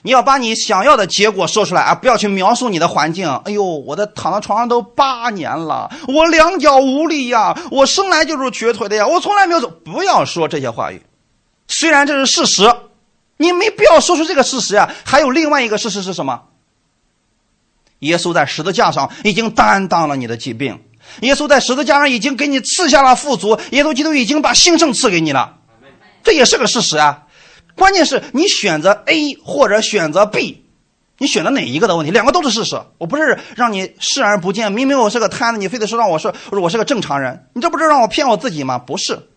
[0.01, 1.93] 你要把你想要的结果说出来啊！
[1.93, 3.29] 不要去描述你的环境。
[3.45, 9.69] 哎呦，我的躺在床上都八年了，我两脚无力呀，我生来就是瘸腿的呀，我从来没有走。
[9.69, 11.01] 不要说这些话语，
[11.67, 12.73] 虽然这是事实，
[13.37, 14.89] 你没必要说出这个事实呀。
[15.03, 16.43] 还有另外一个事实是什么？
[17.99, 20.79] 耶稣在十字架上已经担当了你的疾病，
[21.19, 25.57] 耶稣在十字架上已经给你赐下了富足，耶稣基督已经把兴盛赐给你了，
[26.23, 27.23] 这也是个事实啊。
[27.79, 30.65] 关键是你选择 A 或者选择 B，
[31.17, 32.11] 你选择哪一个的问题？
[32.11, 32.79] 两个都是事实。
[32.99, 38.77] 我不是让你视而不见，明明我是个瘫子，你非得说让我说我是个正常人，你这不是让我骗我自己吗？
[38.77, 39.27] 不是。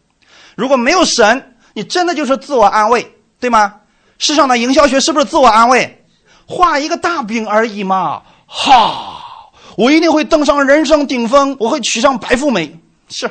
[0.56, 3.76] 如果没有神，你真的就是自我安慰，对吗？
[4.18, 6.04] 世上的营销学是不是自我安慰？
[6.46, 8.22] 画一个大饼而已嘛。
[8.46, 12.78] 哈，我一定会登上人生顶峰，我会娶上白富美。
[13.08, 13.30] 是，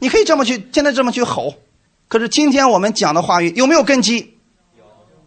[0.00, 1.54] 你可以这么去，现在这么去吼。
[2.08, 4.38] 可是今天我们讲的话语有没有根基？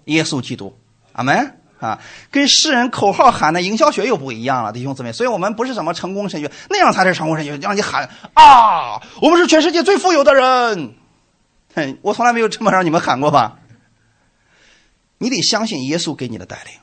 [0.05, 0.78] 耶稣基督，
[1.13, 1.53] 阿门。
[1.80, 1.99] 啊，
[2.32, 5.11] 跟世人口号喊的营销学又不一样了，弟兄姊妹。
[5.11, 10.95] 所以我们不是什么成功神学，那样才是成功神学，让你喊啊，我们是全世界最富有的人。
[11.75, 13.59] 哼，我从来没有这么让你们喊过吧？
[15.19, 16.73] 你得相信耶稣给你的带领，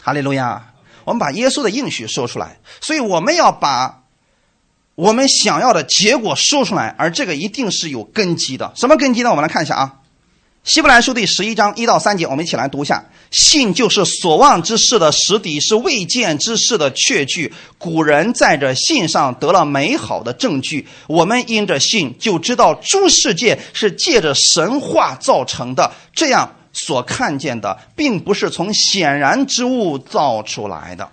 [0.00, 0.74] 哈利路亚！
[1.04, 3.99] 我们把耶稣的应许说出来，所以我们要把
[5.00, 8.70] 我们想要的结果说出来，而这个一定是有根基的。
[8.76, 9.30] 什么根基呢？
[9.30, 9.94] 我们来看一下啊。
[10.62, 17.50] 希伯来书第十一章一到三节，我们一起来读一下：信就是所望之事的实底，是未见之事的确据。
[17.78, 20.86] 古人在这信上得了美好的证据。
[21.06, 25.90] 我们因着信，就知道诸世界是借着神话造成的。
[26.12, 31.08] 这样所看见的，并不是从显然之物造出来的。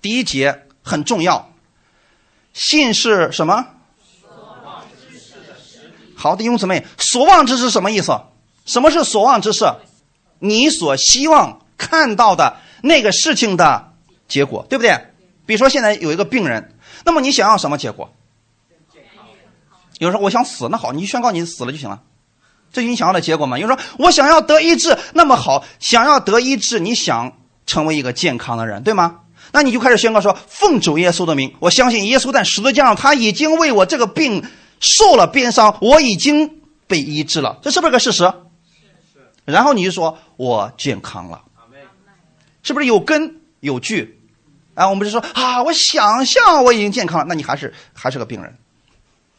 [0.00, 1.50] 第一节很重要，
[2.56, 3.66] 信是什么？
[6.14, 8.18] 好，弟兄姊妹，所望之事什么意思？
[8.64, 9.66] 什么是所望之事？
[10.38, 13.92] 你所希望看到的那个事情的
[14.26, 14.98] 结果，对不对？
[15.44, 18.10] 比如说现在有一个病人，那么你想要什么结果？
[19.98, 22.00] 有人说我想死，那好，你宣告你死了就行了，
[22.72, 23.58] 这是你想要的结果吗？
[23.58, 27.36] 有人说我想要得医治，那么好，想要得医治，你想
[27.66, 29.20] 成为一个健康的人，对吗？
[29.56, 34.44] 那你就开始宣告说，奉主耶稣的名，我相信耶稣在十字架上他已经为我这个病。
[34.78, 38.18] 受了鞭伤，我已经被医治了，这是不是个事实？
[38.18, 38.34] 是。
[39.46, 41.40] 然后你就说我健康了，
[42.62, 44.20] 是不是有根有据？
[44.74, 48.54] 啊，我们就说啊，我想象我已经健康了，那你还是还是个病人。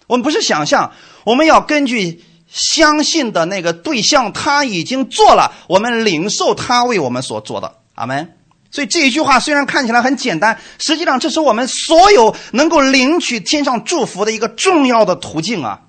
[0.08, 0.92] 我们不是想象，
[1.24, 7.76] 我们要根据相信的那个对象他已经做了，我们领受他为我们所做的。
[7.94, 8.37] 阿门。
[8.70, 15.82] 所以这一句话虽然看起来很简单，实际上这是我们所有能够领取天上祝福的一个重要的途径啊！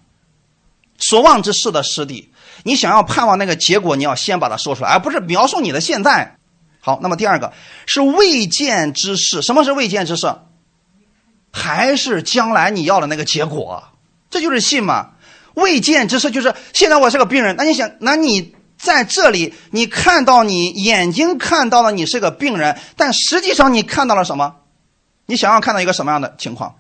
[0.99, 6.37] 所望之事的实底，你想要盼望那个结果，你要先把它说出来，而不是描述你的现在。
[6.81, 7.53] 好，那么第二个
[7.87, 10.35] 是未见之事，什么是未见之事？
[11.53, 13.83] 还是将来你要的那个结果？
[14.31, 15.11] 这就是信嘛？
[15.55, 18.55] 未见之事就是现在我是个病人，那你想，那你？
[18.79, 24.57] 在这里，你看到你眼睛看到了你是个病人，但实际上你看到了什么？
[25.27, 26.77] 你想要看到一个什么样的情况？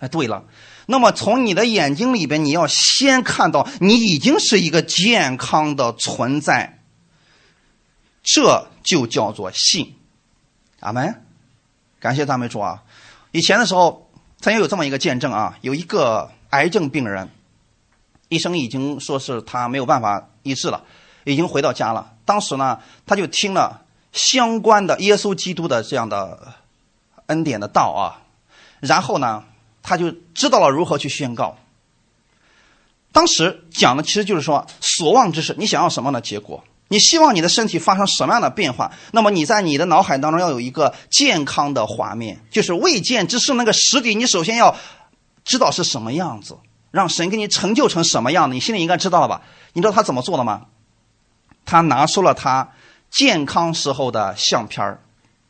[0.00, 0.44] 哎，对了，
[0.86, 6.80] 那么从你的眼睛里边，你要先看到你已经是一个健康的存在，
[8.22, 9.94] 这就叫做信。
[10.80, 11.22] 阿门。
[12.00, 12.84] 感谢赞美主啊！
[13.32, 14.10] 以前的时候
[14.40, 17.28] 曾经有这么一个见证啊，有一个癌症病人，
[18.28, 20.30] 医生已经说是他没有办法。
[20.48, 20.82] 医治了，
[21.24, 22.14] 已经回到家了。
[22.24, 23.82] 当时呢，他就听了
[24.12, 26.54] 相关的耶稣基督的这样的
[27.26, 28.24] 恩典的道啊，
[28.80, 29.44] 然后呢，
[29.82, 31.56] 他就知道了如何去宣告。
[33.12, 36.64] 当时讲的其实就是说，所望之事，你想要什么样的结果？
[36.90, 38.92] 你希望你的身体发生什么样的变化？
[39.12, 44.74] 那么你在你的脑海当中要有一个健康的画面，就是未见之事那个实体，你首先要
[45.44, 46.56] 知道是什么样子。
[46.98, 48.54] 让神给你成就成什么样的？
[48.54, 49.42] 你心里应该知道了吧？
[49.72, 50.66] 你知道他怎么做的吗？
[51.64, 52.72] 他拿出了他
[53.08, 54.98] 健康时候的相片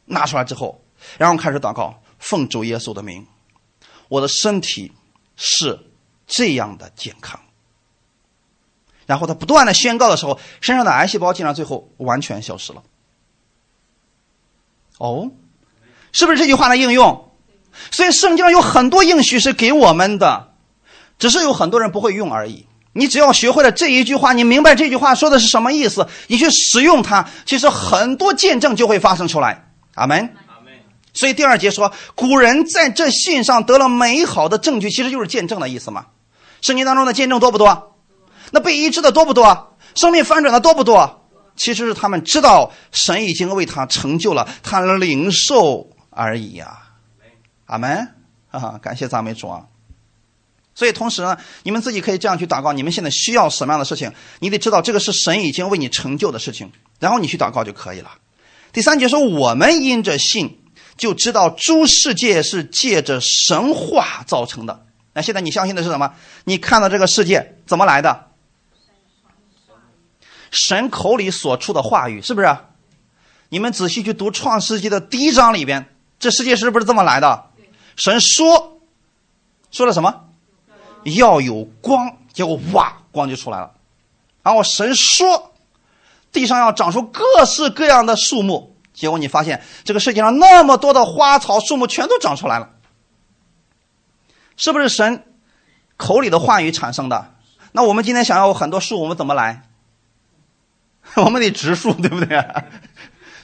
[0.05, 0.85] 拿出来之后，
[1.17, 3.27] 然后开始祷告，奉主耶稣的名，
[4.09, 4.93] 我的身体
[5.37, 5.81] 是
[6.27, 7.41] 这样的健康。
[9.07, 12.83] 然后他不断的宣告的时候，身上的癌细胞竟然最后完全消失了。
[14.99, 15.31] 哦，
[16.13, 17.33] 是不是这句话的应用？
[17.91, 20.48] 所以圣经上有很多应许是给我们的。
[21.19, 22.67] 只是有很多人不会用而已。
[22.93, 29.71] 你只要学会了这一句话，你明白这句话说的是什么意思，你去使用它，其实很多见证就会发生出来。
[29.95, 30.19] 阿门。
[30.49, 30.73] 阿门。
[31.13, 36.07] 所以第二节说，古人在这信上得了美好的证据，其实就是见证的意思嘛。
[36.61, 37.97] 圣经当中的见证多不多？
[38.51, 39.77] 那被医治的多不多？
[39.95, 41.29] 生命翻转的多不多？
[41.55, 46.79] 其实是他们知道神已经为他成就了，他领受而已呀。
[47.67, 48.09] 阿门。
[48.51, 49.63] 啊，感谢赞美主啊。
[50.79, 54.13] 所以，同时呢，你们自己可以这样去祷告：你们现在需要什么样的事情？
[54.39, 56.71] 你得知道这个是神已经为你成就的事情，
[57.01, 58.13] 然后你去祷告就可以了。
[58.73, 60.61] 第三节说：我们因着信，
[60.97, 64.87] 就知道诸世界是借着神话造成的。
[65.15, 66.15] 那现在你相信的是什么？
[66.45, 68.27] 你看到这个世界怎么来的？
[70.53, 72.57] 神口里所出的话语，是不是？
[73.49, 75.89] 你们仔细去读《创世纪》的第一章里边，
[76.21, 77.47] 这世界是不是这么来的？
[77.97, 78.81] 神说，
[79.73, 80.28] 说了什么？
[81.15, 83.73] 要有光，结果哇，光就出来了。
[84.43, 85.53] 然后神说，
[86.33, 92.71] 地上要长出各式各样的树木，结果你发现这个世界上那么多的花草树木全都长出来了，
[94.57, 95.25] 是不是神
[95.97, 97.35] 口里的话语产生的？
[97.73, 99.63] 那我们今天想要很多树，我们怎么来？
[101.17, 102.45] 我们得植树，对不对？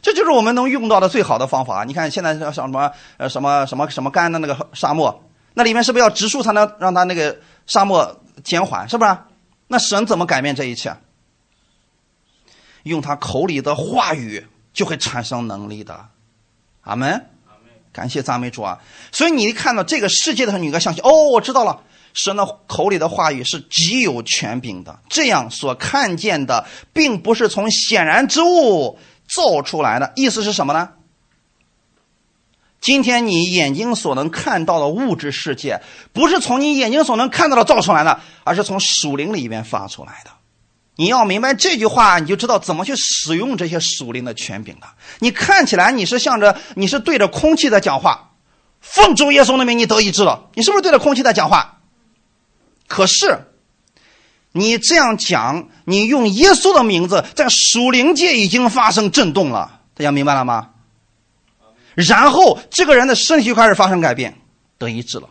[0.03, 1.85] 这就是我们能用到的最好的方法。
[1.85, 8.89] 你看现在像什么呃什么什么什么干的那个沙漠，那里面是不是要植树才能让它那个沙漠减缓？
[8.89, 9.17] 是不是？
[9.69, 10.97] 那神怎么改变这一切？
[12.83, 16.09] 用他口里的话语就会产生能力的。
[16.83, 17.31] 阿门。
[17.93, 18.81] 感谢赞美主啊！
[19.13, 24.99] 所以你一看到这个世界的时候，你应该相信哦，我知道了，神的口里的话语是极有权柄的。
[25.09, 28.99] 这样所看见的，并不是从显然之物
[29.29, 30.13] 造出来的。
[30.17, 30.91] 意思是什么呢？
[32.85, 35.81] 今天你眼睛所能看到的物质世界，
[36.13, 40.31] 不是从你眼睛所能看到的造出来的，而是从属灵里面发出来的。
[40.97, 44.97] 你要明白这句话，你就知道怎么去使用这些属灵的权柄了。
[45.21, 48.33] 你看起来你是向着，你是对着空气在讲话，
[48.83, 51.81] 奉主耶稣的名你得以治了，你是不是对着空气在讲话？
[52.87, 53.47] 可是，
[54.53, 60.73] 你这样讲，你用耶稣的名字，在属灵界已经发生震动了，大家明白了吗？
[61.95, 64.37] 然后这个人的身体就开始发生改变，
[64.79, 65.29] 得医治了。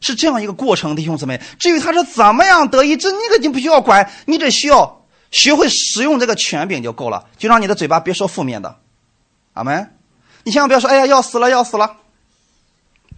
[0.00, 1.40] 是这样一个过程，弟兄姊妹。
[1.58, 7.26] 至于他是怎么样得医治，那个你不需要管，你只需要学会使用这个权柄就够了。
[7.36, 8.76] 就让你的嘴巴别说负面的，
[9.54, 9.94] 阿门。
[10.44, 11.96] 你千万不要说“哎呀，要死了，要死了”，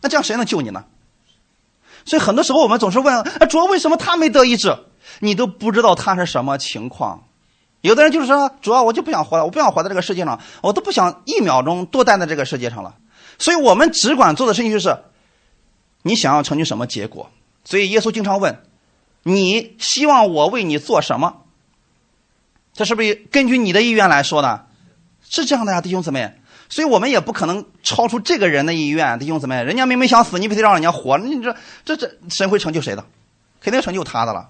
[0.01, 0.85] 那这样谁能救你呢？
[2.07, 4.77] 所以很多时候我们总是问：“啊主要为什么他没得医治？”
[5.21, 7.25] 你都不知道他是什么情况。
[7.81, 12.95] 有的人就是说：“主要我就不想活了，我不想活在这个世界上，我都不想一秒钟多待在这个世界上了。”
[13.39, 14.97] 所以我们只管做的事情就是。
[16.03, 17.31] 你想要成就什么结果？
[17.63, 18.63] 所以耶稣经常问
[19.23, 21.43] ：“你希望我为你做什么？”
[22.73, 24.65] 这是不是根据你的意愿来说的？
[25.29, 26.41] 是这样的呀，弟兄姊妹。
[26.71, 29.63] 所以我们也不可能超出这个人的意愿，弟兄姊妹。
[29.63, 31.55] 人家明明想死，你非得让人家活，你这
[31.85, 33.05] 这这神会成就谁的？
[33.61, 34.49] 肯定成就他的了。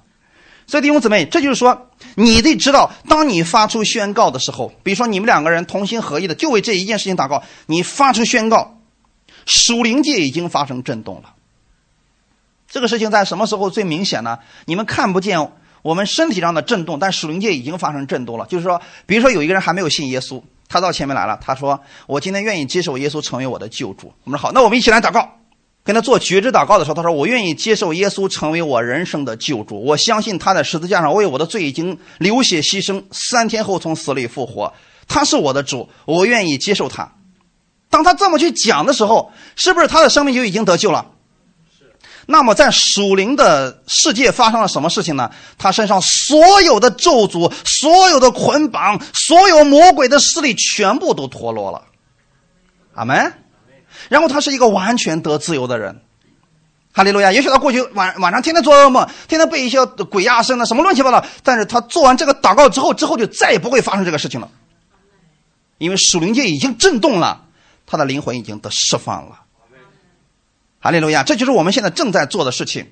[0.71, 8.79] 所以弟兄姊妹，这就是说，你得知道，当你发出宣告的时候，比如说你们两个人同心合意的就为这一件事情祷告，你发出宣告，
[9.47, 11.35] 属灵界已经发生震动了。
[12.69, 14.39] 这个事情在什么时候最明显呢？
[14.67, 15.51] 你们看不见
[15.83, 18.47] 我们身体上的震动，但属灵界已经发生震动了。
[18.47, 25.40] 就是说，比如说有一个人还没有信耶稣，他到前面来了，他说：“我今天愿意接受耶稣成为我的救主。”我们说好，那我们一起来祷告。
[25.83, 29.83] 跟他做觉知祷告的时候，他说：“我愿意接受耶稣成为我人生的救主。
[29.83, 34.73] 我相信他在十字架上为我的罪已经流血牺牲，三天后从死里复活。
[35.09, 37.13] 他是我的主，我愿意接受他。”
[37.89, 41.07] 当他这么去讲的时候，是不是他的生命就已经得救了？
[42.27, 45.29] 那么，在属灵的世界发生了什么事情呢？
[45.59, 51.83] 他身上所有的咒诅、所有的捆绑、所有魔鬼的势力，全部都脱落了。
[52.95, 53.33] 阿门。
[54.09, 56.03] 然后他是一个完全得自由的人。
[56.93, 57.31] 哈利路亚。
[57.31, 61.25] 也许他过去晚晚上天天做噩梦，天天被一些鬼压身的什么乱七八糟。
[61.43, 64.51] 但是他做完这个祷告之后，之后就再也不会发生这个事情了，
[65.79, 67.47] 因为属灵界已经震动了，
[67.87, 69.41] 他的灵魂已经得释放了。
[70.81, 72.91] 哈利路亚，这就是我们现在正在做的事情，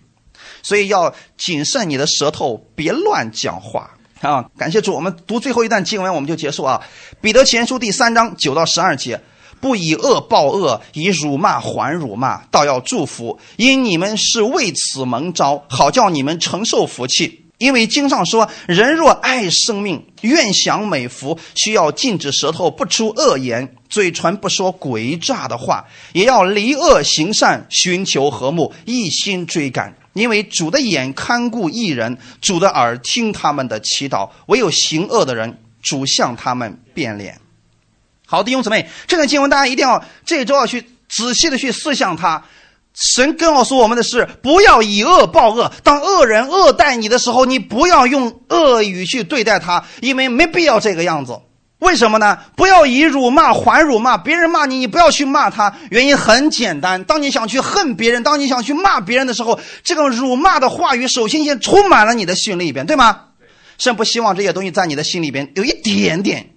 [0.63, 3.91] 所以要谨慎你的舌头，别乱讲话
[4.21, 4.45] 啊！
[4.59, 6.83] 感谢主，我们读最后一段经文，我们就结束啊。
[7.21, 9.21] 彼得前书第三章九到十二节：
[9.61, 17.45] 不以恶报恶，以辱骂还辱骂，倒要祝福，因你们是为此蒙召，好叫你们承受福气。
[17.59, 29.93] 因为经上说，人若爱生命，愿享美福，需要禁止舌头不出恶言，嘴唇不说诡诈的话，也要离恶行善，寻求和睦，一心追赶。
[30.13, 37.41] 因为主的眼看顾一人，主的耳听他们的祈祷，唯有行恶的人，主向他们变脸。
[38.31, 42.45] 好的，弟兄姊妹，这段经文大家一定要这周要去仔细的去思想它。
[42.93, 45.73] 神告诉我们的是：不要以恶报恶。
[45.83, 51.41] 当恶人恶待你的时候，你不要用恶语去对待他，因为没必要这个样子。
[51.79, 52.37] 为什么呢？
[52.55, 54.19] 不要以辱骂还辱骂。
[54.19, 55.75] 别人骂你，你不要去骂他。
[55.91, 63.21] 原因很简单：当你想去恨别人，当你想去骂别人的时候，这个辱骂的话语首先先充满了你的心里边，对吗？
[63.79, 66.51] 神不希望这些东西在你的心里边有一点点，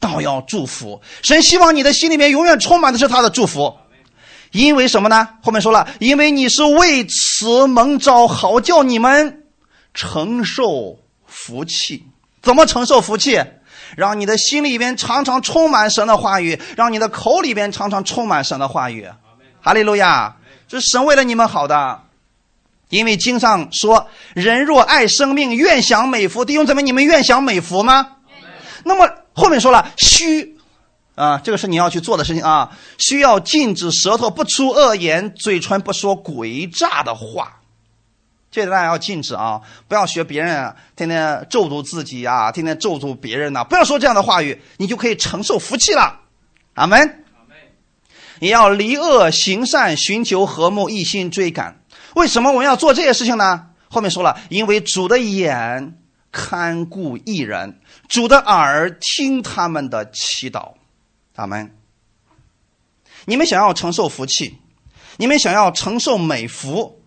[0.00, 1.00] 倒要祝福。
[1.22, 3.74] 神希望你的心里面永远充满的是他的祝福。
[4.52, 5.28] 因为什么呢？
[5.42, 9.44] 后面说了，因为你是为此蒙召，好叫你们
[9.92, 12.06] 承受福气。
[12.40, 13.42] 怎么承受福气？
[13.96, 19.06] 让你的心里边常常充满神的话语，让你的口里边常常充满神的话语。
[19.60, 20.36] 哈利路亚！
[20.66, 22.00] 这是神为了你们好的。
[22.88, 28.06] 因为经上说：“人若爱生命，愿享美福。”弟兄姊妹，你们愿享美福吗？
[28.84, 29.06] 那么
[29.38, 30.56] 后面说了，须。
[31.14, 32.70] 啊，这个是你要去做的事情啊！
[32.96, 37.60] 需要禁止舌头不出恶言，嘴唇不说诡诈的话。
[38.52, 39.60] 这大家要禁止啊！
[39.88, 46.20] 不要学别人，天天咒诅自己啊，天天咒诅别人呐、不要说这样的话语，你就可以承受福气了。
[46.74, 47.24] 阿门。
[48.38, 51.80] 你要离恶行善，寻求和睦，一心追赶。
[52.14, 53.66] 为什么我们要做这些事情呢？
[53.90, 55.98] 后面说了，因为主的眼
[56.30, 60.74] 看顾一人，主的耳听他们的祈祷。
[61.36, 61.74] 阿门。
[63.24, 64.58] 你们想要承受福气，
[65.16, 67.02] 你们想要承受美福，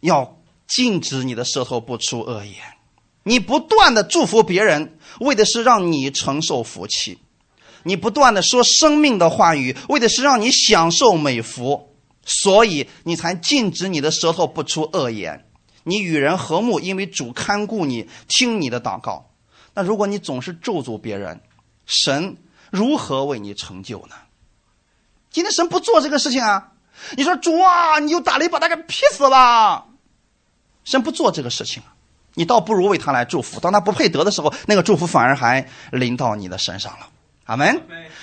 [0.00, 2.54] 要禁止你的舌头不出恶言。
[3.22, 7.18] 你不断的祝福别人，为的是让你承受福气；
[7.82, 11.94] 你不断的说生命的话语，为的是让你享受美福。
[12.24, 15.49] 所以你才禁止你的舌头不出恶言。
[15.90, 19.30] 你与人和睦，因为主看顾你，听你的祷告。
[19.74, 21.40] 那如果你总是咒诅别人，
[21.84, 22.36] 神
[22.70, 24.14] 如何为你成就呢？
[25.30, 26.72] 今天神不做这个事情啊！
[27.16, 29.86] 你说主啊，你就打雷把他给劈死了。
[30.84, 31.94] 神不做这个事情啊，
[32.34, 33.60] 你倒不如为他来祝福。
[33.60, 37.08] 当他不配得的时候，那个祝福反而还临到你的身上了。
[37.44, 37.80] 阿门。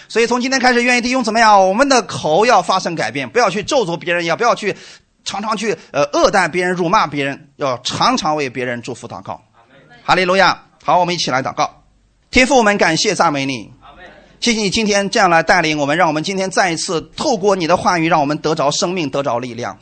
[0.10, 1.68] 所以从今天开始，愿意弟兄怎么样？
[1.68, 4.76] 我们的口要发生改变，不要去咒诅别人，也不要去
[5.28, 9.42] 常常去呃恶待别人、辱骂别人，要常常为别人祝福祷告。
[10.06, 10.64] 哈利路亚！
[10.86, 11.84] 好，我们一起来祷告。
[12.32, 13.70] 天父，我们感谢赞美你。
[14.40, 19.78] 谢谢你今天这样来带领我们，让我们今天再一次透过你的话语，让我们得着生命，得着力量。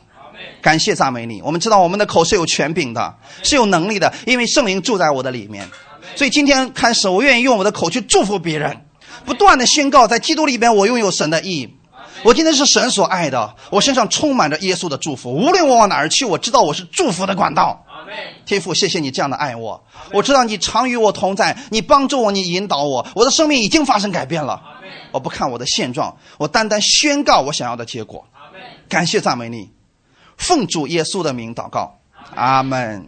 [0.60, 1.40] 感谢赞美你。
[1.42, 5.68] 我们知道我们的口是有权柄的，是有能力的，因为圣灵住在我的里面。
[6.16, 8.76] 所以今天开始，我愿意用我的口去祝福别人，
[9.24, 11.72] 不断的宣告，在基督里边我拥有神的意。
[12.26, 15.32] 我今天是神所爱的，我身上充满着耶稣的祝福。
[15.32, 17.80] 无论我往哪儿去，我知道我是祝福的管道。
[18.44, 19.80] 天父，谢谢你这样的爱我。
[20.12, 23.06] 我知道你常与我同在，你帮助我，你引导我。
[23.14, 24.60] 我的生命已经发生改变了。
[25.12, 28.24] 我不看我的现状，我单单宣告我想要的结果。
[28.88, 29.70] 感谢赞美你，
[30.36, 31.96] 奉主耶稣的名祷告，
[32.34, 33.06] 阿门。